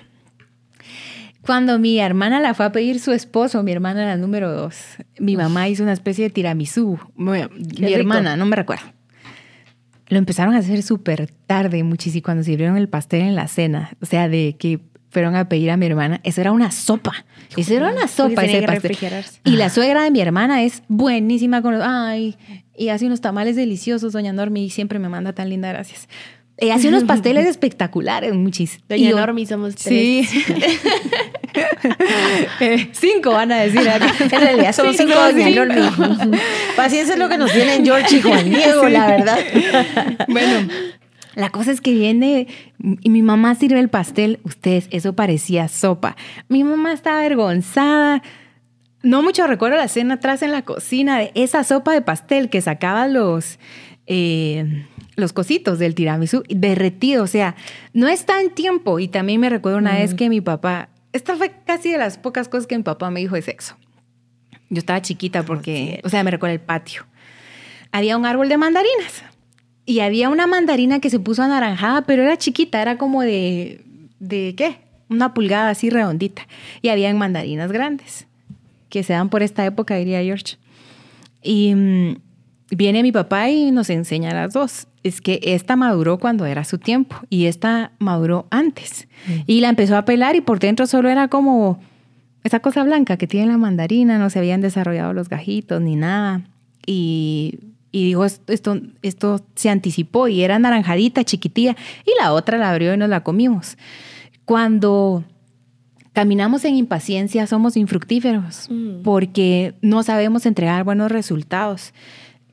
Cuando 1.46 1.78
mi 1.78 1.98
hermana 1.98 2.40
la 2.40 2.54
fue 2.54 2.66
a 2.66 2.72
pedir 2.72 3.00
su 3.00 3.12
esposo, 3.12 3.62
mi 3.62 3.72
hermana 3.72 4.04
la 4.04 4.16
número 4.16 4.52
dos, 4.52 4.76
mi 5.18 5.36
mamá 5.36 5.68
hizo 5.68 5.82
una 5.82 5.92
especie 5.92 6.24
de 6.24 6.30
tiramisú. 6.30 6.98
mi 7.16 7.92
hermana, 7.92 8.36
no 8.36 8.46
me 8.46 8.56
recuerdo. 8.56 8.84
Lo 10.08 10.18
empezaron 10.18 10.54
a 10.54 10.58
hacer 10.58 10.82
súper 10.82 11.30
tarde, 11.46 11.82
muchísimo, 11.82 12.22
cuando 12.24 12.44
sirvieron 12.44 12.76
el 12.76 12.88
pastel 12.88 13.22
en 13.22 13.34
la 13.34 13.48
cena. 13.48 13.96
O 14.00 14.06
sea, 14.06 14.28
de 14.28 14.56
que 14.58 14.80
fueron 15.10 15.34
a 15.34 15.48
pedir 15.48 15.70
a 15.70 15.76
mi 15.76 15.86
hermana, 15.86 16.20
eso 16.24 16.40
era 16.40 16.52
una 16.52 16.70
sopa. 16.70 17.24
Eso 17.56 17.74
era 17.74 17.90
una 17.90 18.06
sopa 18.06 18.44
ese 18.44 18.62
pastel. 18.62 18.96
Y 19.44 19.56
la 19.56 19.70
suegra 19.70 20.02
de 20.02 20.10
mi 20.10 20.20
hermana 20.20 20.62
es 20.62 20.82
buenísima 20.88 21.62
con 21.62 21.74
los, 21.74 21.82
ay, 21.84 22.36
y 22.76 22.90
hace 22.90 23.06
unos 23.06 23.20
tamales 23.20 23.56
deliciosos, 23.56 24.12
doña 24.12 24.32
Normi, 24.32 24.66
y 24.66 24.70
siempre 24.70 24.98
me 24.98 25.08
manda 25.08 25.32
tan 25.32 25.48
linda, 25.48 25.68
gracias. 25.68 26.08
Ella 26.58 26.76
hace 26.76 26.88
unos 26.88 27.04
pasteles 27.04 27.46
espectaculares, 27.56 28.34
muchis. 28.34 28.80
Doña 28.88 29.10
Normi 29.10 29.46
somos 29.46 29.74
tres. 29.76 30.28
Sí. 30.28 30.44
Eh, 32.60 32.90
cinco 32.92 33.30
van 33.30 33.50
a 33.50 33.60
decir 33.60 33.88
acá. 33.88 34.12
En 34.20 34.30
realidad 34.30 34.74
son 34.74 34.92
cinco, 34.92 35.14
Doña 35.14 35.48
Normi. 35.50 36.36
Paciencia 36.76 37.14
es 37.14 37.18
lo 37.18 37.30
que 37.30 37.38
nos 37.38 37.50
tienen 37.50 37.82
George 37.82 38.16
y 38.16 38.20
Juan 38.20 38.50
Diego, 38.50 38.88
la 38.90 39.06
verdad. 39.06 39.38
bueno, 40.28 40.68
la 41.34 41.48
cosa 41.50 41.72
es 41.72 41.80
que 41.80 41.92
viene 41.92 42.46
y 43.00 43.08
mi 43.08 43.22
mamá 43.22 43.54
sirve 43.54 43.80
el 43.80 43.88
pastel. 43.88 44.38
Ustedes, 44.42 44.88
eso 44.90 45.14
parecía 45.14 45.68
sopa. 45.68 46.16
Mi 46.48 46.62
mamá 46.62 46.92
está 46.92 47.18
avergonzada. 47.18 48.22
No 49.02 49.22
mucho 49.22 49.46
recuerdo 49.46 49.76
la 49.76 49.84
escena 49.84 50.14
atrás 50.14 50.42
en 50.42 50.52
la 50.52 50.62
cocina 50.62 51.18
de 51.18 51.32
esa 51.34 51.64
sopa 51.64 51.92
de 51.92 52.02
pastel 52.02 52.50
que 52.50 52.60
sacaba 52.60 53.06
los, 53.06 53.58
eh, 54.06 54.84
los 55.16 55.32
cositos 55.32 55.78
del 55.78 55.94
tiramisú 55.94 56.44
derretido. 56.48 57.24
O 57.24 57.26
sea, 57.26 57.56
no 57.92 58.06
está 58.08 58.40
en 58.40 58.50
tiempo. 58.50 58.98
Y 59.00 59.08
también 59.08 59.40
me 59.40 59.50
recuerdo 59.50 59.78
una 59.78 59.94
vez 59.94 60.14
que 60.14 60.28
mi 60.28 60.40
papá, 60.40 60.90
esta 61.12 61.36
fue 61.36 61.52
casi 61.66 61.90
de 61.90 61.98
las 61.98 62.18
pocas 62.18 62.48
cosas 62.48 62.66
que 62.66 62.76
mi 62.76 62.84
papá 62.84 63.10
me 63.10 63.20
dijo 63.20 63.34
de 63.34 63.42
sexo. 63.42 63.76
Yo 64.68 64.78
estaba 64.78 65.00
chiquita 65.02 65.44
porque, 65.44 66.00
o 66.04 66.08
sea, 66.08 66.22
me 66.22 66.30
recuerdo 66.30 66.54
el 66.54 66.60
patio. 66.60 67.06
Había 67.92 68.16
un 68.16 68.26
árbol 68.26 68.48
de 68.48 68.58
mandarinas 68.58 69.24
y 69.86 70.00
había 70.00 70.28
una 70.28 70.46
mandarina 70.46 71.00
que 71.00 71.10
se 71.10 71.20
puso 71.20 71.42
anaranjada, 71.42 72.02
pero 72.02 72.22
era 72.22 72.36
chiquita, 72.36 72.82
era 72.82 72.98
como 72.98 73.22
de, 73.22 73.80
¿de 74.18 74.54
qué? 74.56 74.78
Una 75.08 75.32
pulgada 75.32 75.70
así 75.70 75.88
redondita. 75.88 76.46
Y 76.82 76.88
habían 76.88 77.16
mandarinas 77.16 77.70
grandes, 77.70 78.26
que 78.90 79.04
se 79.04 79.12
dan 79.12 79.28
por 79.28 79.44
esta 79.44 79.64
época, 79.64 79.94
diría 79.94 80.20
George. 80.22 80.56
Y 81.42 81.72
mm, 81.74 82.16
viene 82.70 83.04
mi 83.04 83.12
papá 83.12 83.48
y 83.48 83.70
nos 83.70 83.88
enseña 83.88 84.34
las 84.34 84.52
dos. 84.52 84.88
Es 85.06 85.20
que 85.20 85.40
esta 85.42 85.76
maduró 85.76 86.18
cuando 86.18 86.46
era 86.46 86.64
su 86.64 86.78
tiempo 86.78 87.16
y 87.30 87.46
esta 87.46 87.92
maduró 87.98 88.46
antes. 88.50 89.08
Mm. 89.26 89.32
Y 89.46 89.60
la 89.60 89.68
empezó 89.68 89.96
a 89.96 90.04
pelar 90.04 90.36
y 90.36 90.40
por 90.40 90.58
dentro 90.58 90.86
solo 90.86 91.08
era 91.08 91.28
como 91.28 91.80
esa 92.44 92.60
cosa 92.60 92.82
blanca 92.84 93.16
que 93.16 93.26
tiene 93.26 93.46
la 93.46 93.58
mandarina, 93.58 94.18
no 94.18 94.30
se 94.30 94.38
habían 94.38 94.60
desarrollado 94.60 95.12
los 95.12 95.28
gajitos 95.28 95.80
ni 95.80 95.96
nada. 95.96 96.42
Y 96.86 97.58
y 97.96 98.04
dijo, 98.04 98.26
esto, 98.26 98.78
esto 99.00 99.40
se 99.54 99.70
anticipó 99.70 100.28
y 100.28 100.42
era 100.42 100.58
naranjadita, 100.58 101.24
chiquitilla, 101.24 101.76
y 102.04 102.10
la 102.20 102.34
otra 102.34 102.58
la 102.58 102.70
abrió 102.70 102.92
y 102.92 102.98
nos 102.98 103.08
la 103.08 103.22
comimos. 103.22 103.78
Cuando 104.44 105.24
caminamos 106.12 106.66
en 106.66 106.74
impaciencia 106.74 107.46
somos 107.46 107.74
infructíferos 107.74 108.68
mm. 108.68 109.02
porque 109.02 109.74
no 109.80 110.02
sabemos 110.02 110.44
entregar 110.44 110.84
buenos 110.84 111.10
resultados. 111.10 111.94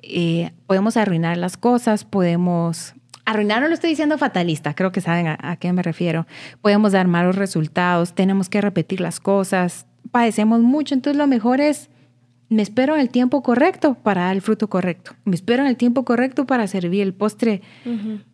Eh, 0.03 0.51
podemos 0.67 0.97
arruinar 0.97 1.37
las 1.37 1.57
cosas, 1.57 2.05
podemos... 2.05 2.93
Arruinar 3.25 3.61
no 3.61 3.69
lo 3.69 3.73
estoy 3.73 3.89
diciendo 3.91 4.17
fatalista, 4.17 4.73
creo 4.73 4.91
que 4.91 4.99
saben 4.99 5.27
a, 5.27 5.37
a 5.39 5.55
qué 5.55 5.71
me 5.71 5.81
refiero. 5.81 6.27
Podemos 6.61 6.91
dar 6.91 7.07
malos 7.07 7.37
resultados, 7.37 8.13
tenemos 8.13 8.49
que 8.49 8.59
repetir 8.59 8.99
las 8.99 9.21
cosas, 9.21 9.85
padecemos 10.11 10.59
mucho, 10.61 10.93
entonces 10.93 11.17
lo 11.17 11.25
mejor 11.25 11.61
es 11.61 11.89
me 12.53 12.61
espero 12.61 12.93
en 12.93 13.01
el 13.01 13.09
tiempo 13.09 13.41
correcto 13.41 13.95
para 13.95 14.25
dar 14.25 14.35
el 14.35 14.41
fruto 14.41 14.69
correcto. 14.69 15.13
Me 15.25 15.35
espero 15.35 15.63
en 15.63 15.67
el 15.67 15.75
tiempo 15.75 16.05
correcto 16.05 16.45
para 16.45 16.67
servir 16.67 17.01
el 17.01 17.13
postre 17.13 17.61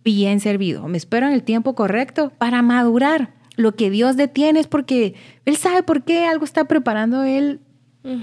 bien 0.03 0.41
servido. 0.41 0.87
Me 0.87 0.97
espero 0.97 1.27
en 1.27 1.33
el 1.33 1.43
tiempo 1.43 1.73
correcto 1.73 2.33
para 2.37 2.61
madurar. 2.61 3.33
Lo 3.55 3.75
que 3.75 3.89
Dios 3.89 4.17
detiene 4.17 4.59
es 4.59 4.67
porque 4.67 5.15
Él 5.45 5.55
sabe 5.55 5.83
por 5.83 6.03
qué 6.03 6.25
algo 6.25 6.43
está 6.43 6.65
preparando 6.65 7.23
Él 7.23 7.61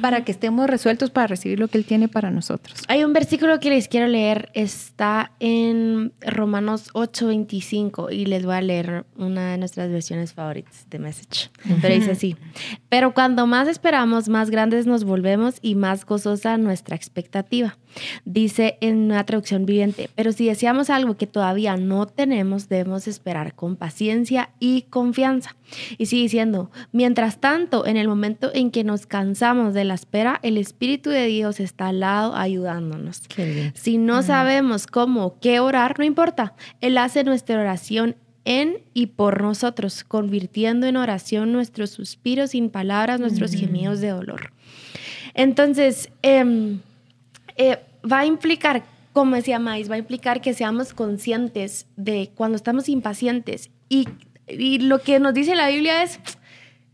para 0.00 0.24
que 0.24 0.32
estemos 0.32 0.68
resueltos 0.68 1.10
para 1.10 1.26
recibir 1.26 1.60
lo 1.60 1.68
que 1.68 1.78
Él 1.78 1.84
tiene 1.84 2.08
para 2.08 2.30
nosotros. 2.30 2.82
Hay 2.88 3.04
un 3.04 3.12
versículo 3.12 3.60
que 3.60 3.70
les 3.70 3.88
quiero 3.88 4.06
leer, 4.06 4.50
está 4.54 5.32
en 5.38 6.12
Romanos 6.20 6.90
8:25 6.94 8.12
y 8.12 8.26
les 8.26 8.46
voy 8.46 8.54
a 8.54 8.62
leer 8.62 9.04
una 9.16 9.52
de 9.52 9.58
nuestras 9.58 9.90
versiones 9.90 10.32
favoritas 10.32 10.86
de 10.88 10.98
Message. 10.98 11.50
Pero 11.82 11.94
dice 11.94 12.12
así, 12.12 12.36
pero 12.88 13.12
cuando 13.12 13.46
más 13.46 13.68
esperamos, 13.68 14.28
más 14.28 14.50
grandes 14.50 14.86
nos 14.86 15.04
volvemos 15.04 15.58
y 15.60 15.74
más 15.74 16.06
gozosa 16.06 16.56
nuestra 16.56 16.96
expectativa. 16.96 17.76
Dice 18.24 18.78
en 18.80 18.96
una 18.96 19.24
traducción 19.24 19.66
viviente, 19.66 20.10
pero 20.14 20.32
si 20.32 20.46
deseamos 20.46 20.90
algo 20.90 21.16
que 21.16 21.26
todavía 21.26 21.76
no 21.76 22.06
tenemos, 22.06 22.68
debemos 22.68 23.08
esperar 23.08 23.54
con 23.54 23.76
paciencia 23.76 24.50
y 24.60 24.82
confianza. 24.82 25.56
Y 25.98 26.06
sigue 26.06 26.22
diciendo, 26.22 26.70
mientras 26.92 27.40
tanto, 27.40 27.86
en 27.86 27.96
el 27.96 28.08
momento 28.08 28.50
en 28.54 28.70
que 28.70 28.84
nos 28.84 29.06
cansamos 29.06 29.74
de 29.74 29.84
la 29.84 29.94
espera, 29.94 30.38
el 30.42 30.58
Espíritu 30.58 31.10
de 31.10 31.26
Dios 31.26 31.60
está 31.60 31.88
al 31.88 32.00
lado 32.00 32.36
ayudándonos. 32.36 33.22
Si 33.74 33.98
no 33.98 34.22
sabemos 34.22 34.86
cómo, 34.86 35.38
qué 35.40 35.60
orar, 35.60 35.98
no 35.98 36.04
importa. 36.04 36.54
Él 36.80 36.98
hace 36.98 37.24
nuestra 37.24 37.58
oración 37.60 38.16
en 38.44 38.78
y 38.94 39.06
por 39.06 39.42
nosotros, 39.42 40.04
convirtiendo 40.04 40.86
en 40.86 40.96
oración 40.96 41.52
nuestros 41.52 41.90
suspiros 41.90 42.50
sin 42.50 42.70
palabras, 42.70 43.18
nuestros 43.18 43.52
gemidos 43.52 44.00
de 44.00 44.10
dolor. 44.10 44.52
Entonces, 45.34 46.10
eh, 46.22 46.78
eh, 47.56 47.78
va 48.10 48.20
a 48.20 48.26
implicar, 48.26 48.84
como 49.12 49.36
decía 49.36 49.58
Mais, 49.58 49.90
va 49.90 49.94
a 49.94 49.98
implicar 49.98 50.40
que 50.40 50.54
seamos 50.54 50.92
conscientes 50.92 51.86
de 51.96 52.30
cuando 52.34 52.56
estamos 52.56 52.88
impacientes. 52.88 53.70
Y, 53.88 54.08
lo 54.48 55.00
que 55.00 55.18
nos 55.18 55.34
dice 55.34 55.56
la 55.56 55.68
Biblia 55.68 56.04
es, 56.04 56.20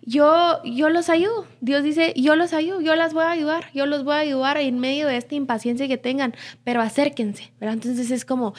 yo, 0.01 0.62
yo 0.64 0.88
los 0.88 1.11
ayudo. 1.11 1.46
Dios 1.61 1.83
dice, 1.83 2.14
yo 2.16 2.35
los 2.35 2.55
ayudo, 2.55 2.81
yo 2.81 2.96
las 2.96 3.12
voy 3.12 3.25
a 3.25 3.31
ayudar, 3.31 3.66
yo 3.75 3.85
los 3.85 4.05
voy 4.05 4.14
a 4.14 4.18
ayudar 4.18 4.57
en 4.57 4.79
medio 4.79 5.07
de 5.07 5.18
esta 5.18 5.35
impaciencia 5.35 5.87
que 5.87 5.98
tengan, 5.98 6.35
pero 6.64 6.81
acérquense, 6.81 7.53
¿verdad? 7.61 7.75
Entonces 7.75 8.11
es 8.11 8.25
como, 8.25 8.55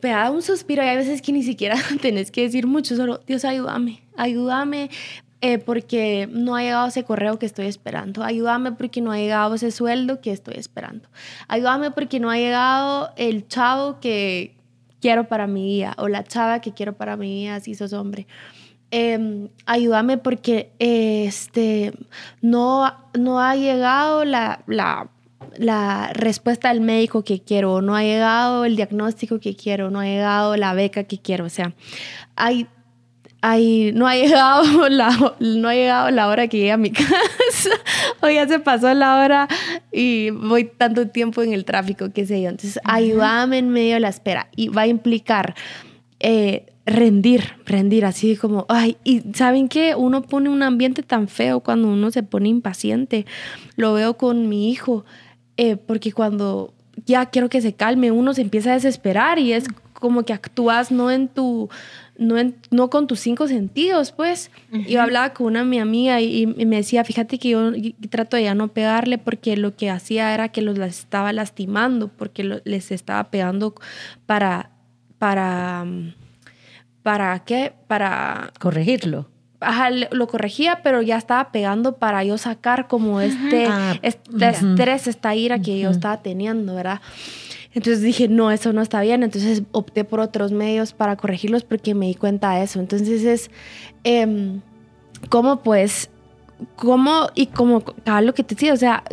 da 0.00 0.30
un 0.30 0.40
suspiro 0.40 0.82
y 0.82 0.86
hay 0.86 0.96
veces 0.96 1.20
que 1.20 1.32
ni 1.32 1.42
siquiera 1.42 1.76
tenés 2.00 2.30
que 2.30 2.42
decir 2.42 2.66
mucho, 2.66 2.96
solo 2.96 3.20
Dios 3.26 3.44
ayúdame, 3.44 4.02
ayúdame 4.16 4.90
eh, 5.40 5.58
porque 5.58 6.28
no 6.30 6.56
ha 6.56 6.62
llegado 6.62 6.88
ese 6.88 7.04
correo 7.04 7.38
que 7.38 7.46
estoy 7.46 7.66
esperando. 7.66 8.24
Ayúdame 8.24 8.72
porque 8.72 9.00
no 9.00 9.12
ha 9.12 9.18
llegado 9.18 9.54
ese 9.54 9.70
sueldo 9.70 10.20
que 10.20 10.32
estoy 10.32 10.54
esperando. 10.56 11.08
Ayúdame 11.46 11.92
porque 11.92 12.18
no 12.18 12.30
ha 12.30 12.36
llegado 12.36 13.10
el 13.16 13.46
chavo 13.46 14.00
que 14.00 14.56
quiero 15.00 15.28
para 15.28 15.46
mi 15.46 15.64
vida 15.64 15.94
o 15.98 16.08
la 16.08 16.24
chava 16.24 16.60
que 16.60 16.72
quiero 16.72 16.94
para 16.94 17.16
mi 17.16 17.32
vida 17.32 17.60
si 17.60 17.74
sos 17.74 17.92
hombre. 17.92 18.26
Em, 18.90 19.48
ayúdame 19.66 20.18
porque 20.18 20.72
este, 20.78 21.92
no, 22.40 22.92
no 23.16 23.40
ha 23.40 23.54
llegado 23.54 24.24
la, 24.24 24.64
la, 24.66 25.08
la 25.56 26.10
respuesta 26.14 26.70
del 26.70 26.80
médico 26.80 27.22
que 27.22 27.40
quiero, 27.40 27.82
no 27.82 27.94
ha 27.94 28.02
llegado 28.02 28.64
el 28.64 28.76
diagnóstico 28.76 29.40
que 29.40 29.54
quiero, 29.54 29.90
no 29.90 30.00
ha 30.00 30.04
llegado 30.04 30.56
la 30.56 30.72
beca 30.72 31.04
que 31.04 31.18
quiero. 31.18 31.44
O 31.44 31.50
sea, 31.50 31.74
hay 32.34 32.66
no 33.42 34.06
ha 34.06 34.14
llegado 34.16 34.88
la, 34.88 35.34
no 35.38 35.68
ha 35.68 35.74
llegado 35.74 36.10
la 36.10 36.28
hora 36.28 36.48
que 36.48 36.58
llegue 36.58 36.72
a 36.72 36.76
mi 36.76 36.90
casa, 36.92 37.70
o 38.20 38.28
ya 38.28 38.46
se 38.48 38.58
pasó 38.58 38.92
la 38.94 39.20
hora 39.20 39.48
y 39.92 40.30
voy 40.30 40.64
tanto 40.64 41.08
tiempo 41.08 41.42
en 41.42 41.52
el 41.52 41.64
tráfico, 41.64 42.10
qué 42.12 42.26
sé 42.26 42.42
yo. 42.42 42.48
Entonces, 42.48 42.80
ayúdame 42.84 43.58
en 43.58 43.70
medio 43.70 43.94
de 43.94 44.00
la 44.00 44.08
espera 44.08 44.48
y 44.56 44.68
va 44.68 44.82
a 44.82 44.86
implicar 44.86 45.54
eh, 46.20 46.66
rendir, 46.84 47.44
rendir, 47.66 48.04
así 48.04 48.36
como, 48.36 48.66
ay, 48.68 48.96
y 49.04 49.22
¿saben 49.34 49.68
qué? 49.68 49.94
Uno 49.94 50.22
pone 50.22 50.48
un 50.48 50.62
ambiente 50.62 51.02
tan 51.02 51.28
feo 51.28 51.60
cuando 51.60 51.88
uno 51.88 52.10
se 52.10 52.22
pone 52.22 52.48
impaciente. 52.48 53.26
Lo 53.76 53.92
veo 53.92 54.16
con 54.16 54.48
mi 54.48 54.70
hijo, 54.70 55.04
eh, 55.56 55.76
porque 55.76 56.12
cuando 56.12 56.72
ya 57.06 57.26
quiero 57.26 57.48
que 57.48 57.60
se 57.60 57.74
calme, 57.74 58.10
uno 58.10 58.34
se 58.34 58.42
empieza 58.42 58.70
a 58.70 58.74
desesperar 58.74 59.38
y 59.38 59.52
es 59.52 59.66
como 59.92 60.22
que 60.22 60.32
actúas 60.32 60.90
no 60.90 61.10
en 61.10 61.28
tu 61.28 61.68
no, 62.18 62.34
no 62.70 62.90
con 62.90 63.06
tus 63.06 63.20
cinco 63.20 63.46
sentidos, 63.48 64.12
pues. 64.12 64.50
Yo 64.70 65.00
hablaba 65.00 65.32
con 65.32 65.46
una 65.46 65.64
mi 65.64 65.78
amiga 65.78 66.20
y, 66.20 66.46
me 66.46 66.76
decía, 66.76 67.04
fíjate 67.04 67.38
que 67.38 67.50
yo, 67.50 67.72
trato 68.10 68.36
de 68.36 68.42
ya 68.42 68.54
no 68.54 68.68
pegarle 68.68 69.18
porque 69.18 69.56
lo 69.56 69.76
que 69.76 69.88
hacía 69.88 70.34
era 70.34 70.50
que 70.50 70.60
los 70.60 70.78
estaba 70.78 71.32
lastimando, 71.32 72.08
porque 72.08 72.60
les 72.64 72.90
estaba 72.90 73.30
pegando 73.30 73.74
para, 74.26 74.70
para, 75.18 75.86
¿para 77.02 77.38
qué? 77.44 77.72
Para... 77.86 78.52
Corregirlo. 78.58 79.28
Ajá, 79.60 79.90
lo 79.90 80.26
corregía, 80.28 80.80
pero 80.82 81.02
ya 81.02 81.16
estaba 81.16 81.50
pegando 81.50 81.96
para 81.96 82.22
yo 82.22 82.38
sacar 82.38 82.86
como 82.86 83.20
este, 83.20 83.66
ah, 83.66 83.98
este 84.02 84.48
estrés, 84.48 85.06
esta 85.08 85.34
ira 85.34 85.60
que 85.60 85.80
yo 85.80 85.90
estaba 85.90 86.22
teniendo, 86.22 86.76
¿verdad? 86.76 87.00
Entonces 87.78 88.02
dije, 88.02 88.26
no, 88.26 88.50
eso 88.50 88.72
no 88.72 88.82
está 88.82 89.00
bien. 89.02 89.22
Entonces 89.22 89.62
opté 89.70 90.02
por 90.02 90.18
otros 90.18 90.50
medios 90.50 90.92
para 90.92 91.14
corregirlos 91.14 91.62
porque 91.62 91.94
me 91.94 92.06
di 92.06 92.16
cuenta 92.16 92.56
de 92.56 92.64
eso. 92.64 92.80
Entonces 92.80 93.22
es, 93.24 93.50
eh, 94.02 94.58
¿cómo 95.28 95.62
pues, 95.62 96.10
cómo 96.74 97.28
y 97.36 97.46
como 97.46 97.84
lo 98.22 98.34
que 98.34 98.42
te 98.42 98.56
decía, 98.56 98.72
o 98.72 98.76
sea, 98.76 99.04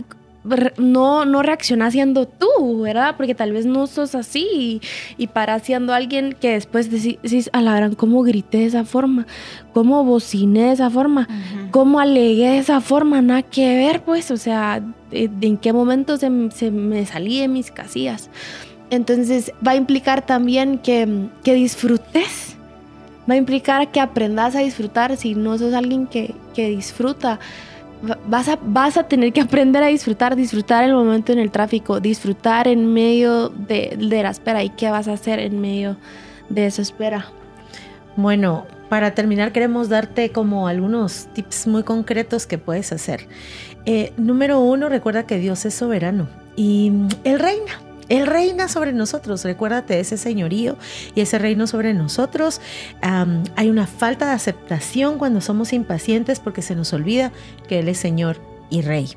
no, 0.77 1.25
no 1.25 1.41
reacciona 1.41 1.89
siendo 1.91 2.27
tú, 2.27 2.81
¿verdad? 2.81 3.15
Porque 3.17 3.35
tal 3.35 3.51
vez 3.51 3.65
no 3.65 3.87
sos 3.87 4.15
así 4.15 4.81
y, 5.17 5.27
para 5.27 5.59
siendo 5.59 5.93
alguien 5.93 6.33
que 6.39 6.53
después 6.53 6.89
decís, 6.91 7.49
a 7.53 7.61
la 7.61 7.75
gran, 7.75 7.95
¿cómo 7.95 8.23
grité 8.23 8.59
de 8.59 8.65
esa 8.65 8.85
forma? 8.85 9.25
¿Cómo 9.73 10.03
bociné 10.03 10.65
de 10.65 10.71
esa 10.73 10.89
forma? 10.89 11.27
¿Cómo 11.71 11.99
alegué 11.99 12.51
de 12.51 12.57
esa 12.59 12.81
forma? 12.81 13.21
Nada 13.21 13.41
que 13.41 13.75
ver, 13.75 14.03
pues, 14.03 14.31
o 14.31 14.37
sea, 14.37 14.81
¿en 15.11 15.57
qué 15.57 15.73
momento 15.73 16.17
se, 16.17 16.29
se 16.51 16.71
me 16.71 17.05
salí 17.05 17.39
de 17.39 17.47
mis 17.47 17.71
casillas? 17.71 18.29
entonces 18.89 19.51
va 19.65 19.71
a 19.71 19.75
implicar 19.75 20.25
también 20.25 20.77
que, 20.79 21.27
que 21.43 21.53
disfrutes. 21.53 22.55
Va 23.29 23.33
a 23.33 23.37
implicar 23.37 23.91
que 23.91 23.99
aprendas 23.99 24.55
a 24.55 24.59
disfrutar. 24.59 25.17
Si 25.17 25.33
no 25.35 25.57
sos 25.57 25.73
alguien 25.73 26.07
que, 26.07 26.35
que 26.53 26.69
disfruta, 26.69 27.39
vas 28.27 28.47
a, 28.47 28.57
vas 28.61 28.97
a 28.97 29.03
tener 29.07 29.33
que 29.33 29.41
aprender 29.41 29.83
a 29.83 29.87
disfrutar, 29.87 30.35
disfrutar 30.35 30.83
el 30.83 30.93
momento 30.93 31.31
en 31.31 31.39
el 31.39 31.51
tráfico, 31.51 31.99
disfrutar 31.99 32.67
en 32.67 32.93
medio 32.93 33.49
de, 33.49 33.97
de 33.97 34.23
la 34.23 34.29
espera. 34.29 34.63
¿Y 34.63 34.69
qué 34.69 34.89
vas 34.89 35.07
a 35.07 35.13
hacer 35.13 35.39
en 35.39 35.59
medio 35.61 35.97
de 36.49 36.65
esa 36.65 36.81
espera? 36.81 37.27
Bueno, 38.15 38.65
para 38.89 39.13
terminar 39.15 39.51
queremos 39.51 39.89
darte 39.89 40.31
como 40.31 40.67
algunos 40.67 41.27
tips 41.33 41.67
muy 41.67 41.83
concretos 41.83 42.45
que 42.47 42.57
puedes 42.57 42.91
hacer. 42.91 43.27
Eh, 43.85 44.13
número 44.17 44.59
uno, 44.59 44.89
recuerda 44.89 45.27
que 45.27 45.37
Dios 45.37 45.65
es 45.65 45.73
soberano 45.73 46.27
y 46.55 46.91
Él 47.23 47.39
reina. 47.39 47.81
Él 48.09 48.27
reina 48.27 48.67
sobre 48.67 48.93
nosotros, 48.93 49.43
recuérdate 49.43 49.95
de 49.95 49.99
ese 50.01 50.17
señorío 50.17 50.77
y 51.15 51.21
ese 51.21 51.39
reino 51.39 51.67
sobre 51.67 51.93
nosotros. 51.93 52.61
hay 53.01 53.69
una 53.69 53.87
falta 53.87 54.27
de 54.27 54.33
aceptación 54.33 55.17
cuando 55.17 55.41
somos 55.41 55.73
impacientes 55.73 56.39
porque 56.39 56.61
se 56.61 56.75
nos 56.75 56.93
olvida 56.93 57.31
que 57.67 57.79
Él 57.79 57.89
es 57.89 57.97
Señor 57.97 58.37
y 58.69 58.81
Rey. 58.81 59.09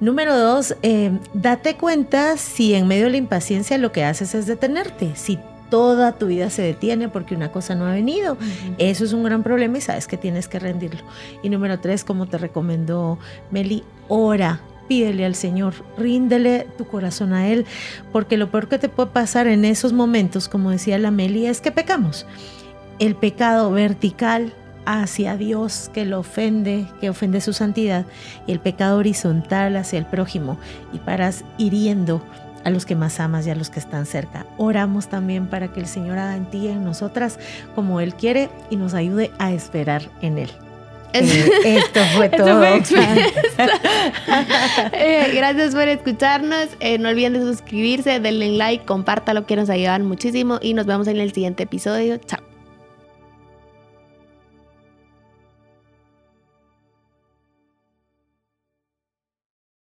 Número 0.00 0.36
dos, 0.38 0.76
eh, 0.82 1.10
date 1.34 1.76
cuenta 1.76 2.36
si 2.36 2.74
en 2.74 2.86
medio 2.86 3.04
de 3.04 3.10
la 3.10 3.16
impaciencia 3.16 3.78
lo 3.78 3.92
que 3.92 4.04
haces 4.04 4.34
es 4.34 4.46
detenerte. 4.46 5.12
Si 5.14 5.38
toda 5.70 6.12
tu 6.12 6.26
vida 6.26 6.50
se 6.50 6.62
detiene 6.62 7.08
porque 7.08 7.34
una 7.34 7.50
cosa 7.50 7.74
no 7.74 7.86
ha 7.86 7.92
venido. 7.92 8.36
Eso 8.78 9.04
es 9.04 9.12
un 9.12 9.24
gran 9.24 9.42
problema 9.42 9.78
y 9.78 9.80
sabes 9.80 10.06
que 10.06 10.16
tienes 10.16 10.48
que 10.48 10.58
rendirlo. 10.58 11.00
Y 11.42 11.48
número 11.48 11.80
tres, 11.80 12.04
como 12.04 12.26
te 12.26 12.38
recomendó 12.38 13.18
Meli, 13.50 13.82
ora. 14.08 14.60
Pídele 14.88 15.24
al 15.24 15.34
Señor, 15.34 15.74
ríndele 15.98 16.66
tu 16.78 16.86
corazón 16.86 17.32
a 17.32 17.48
Él, 17.48 17.66
porque 18.12 18.36
lo 18.36 18.50
peor 18.50 18.68
que 18.68 18.78
te 18.78 18.88
puede 18.88 19.10
pasar 19.10 19.46
en 19.46 19.64
esos 19.64 19.92
momentos, 19.92 20.48
como 20.48 20.70
decía 20.70 20.98
la 20.98 21.10
Meli, 21.10 21.46
es 21.46 21.60
que 21.60 21.72
pecamos. 21.72 22.26
El 22.98 23.14
pecado 23.14 23.70
vertical 23.70 24.52
hacia 24.86 25.36
Dios 25.36 25.90
que 25.92 26.04
lo 26.04 26.20
ofende, 26.20 26.86
que 27.00 27.10
ofende 27.10 27.40
su 27.40 27.52
santidad, 27.52 28.06
y 28.46 28.52
el 28.52 28.60
pecado 28.60 28.98
horizontal 28.98 29.76
hacia 29.76 29.98
el 29.98 30.06
prójimo, 30.06 30.58
y 30.92 30.98
paras 30.98 31.44
hiriendo 31.58 32.22
a 32.64 32.70
los 32.70 32.84
que 32.84 32.96
más 32.96 33.20
amas 33.20 33.46
y 33.46 33.50
a 33.50 33.54
los 33.54 33.70
que 33.70 33.78
están 33.78 34.06
cerca. 34.06 34.44
Oramos 34.56 35.08
también 35.08 35.46
para 35.46 35.68
que 35.68 35.78
el 35.78 35.86
Señor 35.86 36.18
haga 36.18 36.36
en 36.36 36.46
ti 36.46 36.58
y 36.58 36.68
en 36.68 36.84
nosotras 36.84 37.38
como 37.76 38.00
Él 38.00 38.14
quiere 38.14 38.50
y 38.70 38.76
nos 38.76 38.94
ayude 38.94 39.30
a 39.38 39.52
esperar 39.52 40.02
en 40.20 40.38
Él. 40.38 40.50
Eh, 41.20 41.78
esto 41.78 42.00
fue 42.16 42.28
todo. 42.28 42.62
Eh, 44.92 45.32
gracias 45.34 45.74
por 45.74 45.88
escucharnos. 45.88 46.68
Eh, 46.80 46.98
no 46.98 47.08
olviden 47.08 47.34
de 47.34 47.40
suscribirse, 47.40 48.20
denle 48.20 48.52
like, 48.52 48.84
compártalo 48.84 49.46
que 49.46 49.56
nos 49.56 49.70
ayudan 49.70 50.04
muchísimo 50.04 50.58
y 50.60 50.74
nos 50.74 50.86
vemos 50.86 51.08
en 51.08 51.18
el 51.18 51.32
siguiente 51.32 51.64
episodio. 51.64 52.18
Chao. 52.18 52.45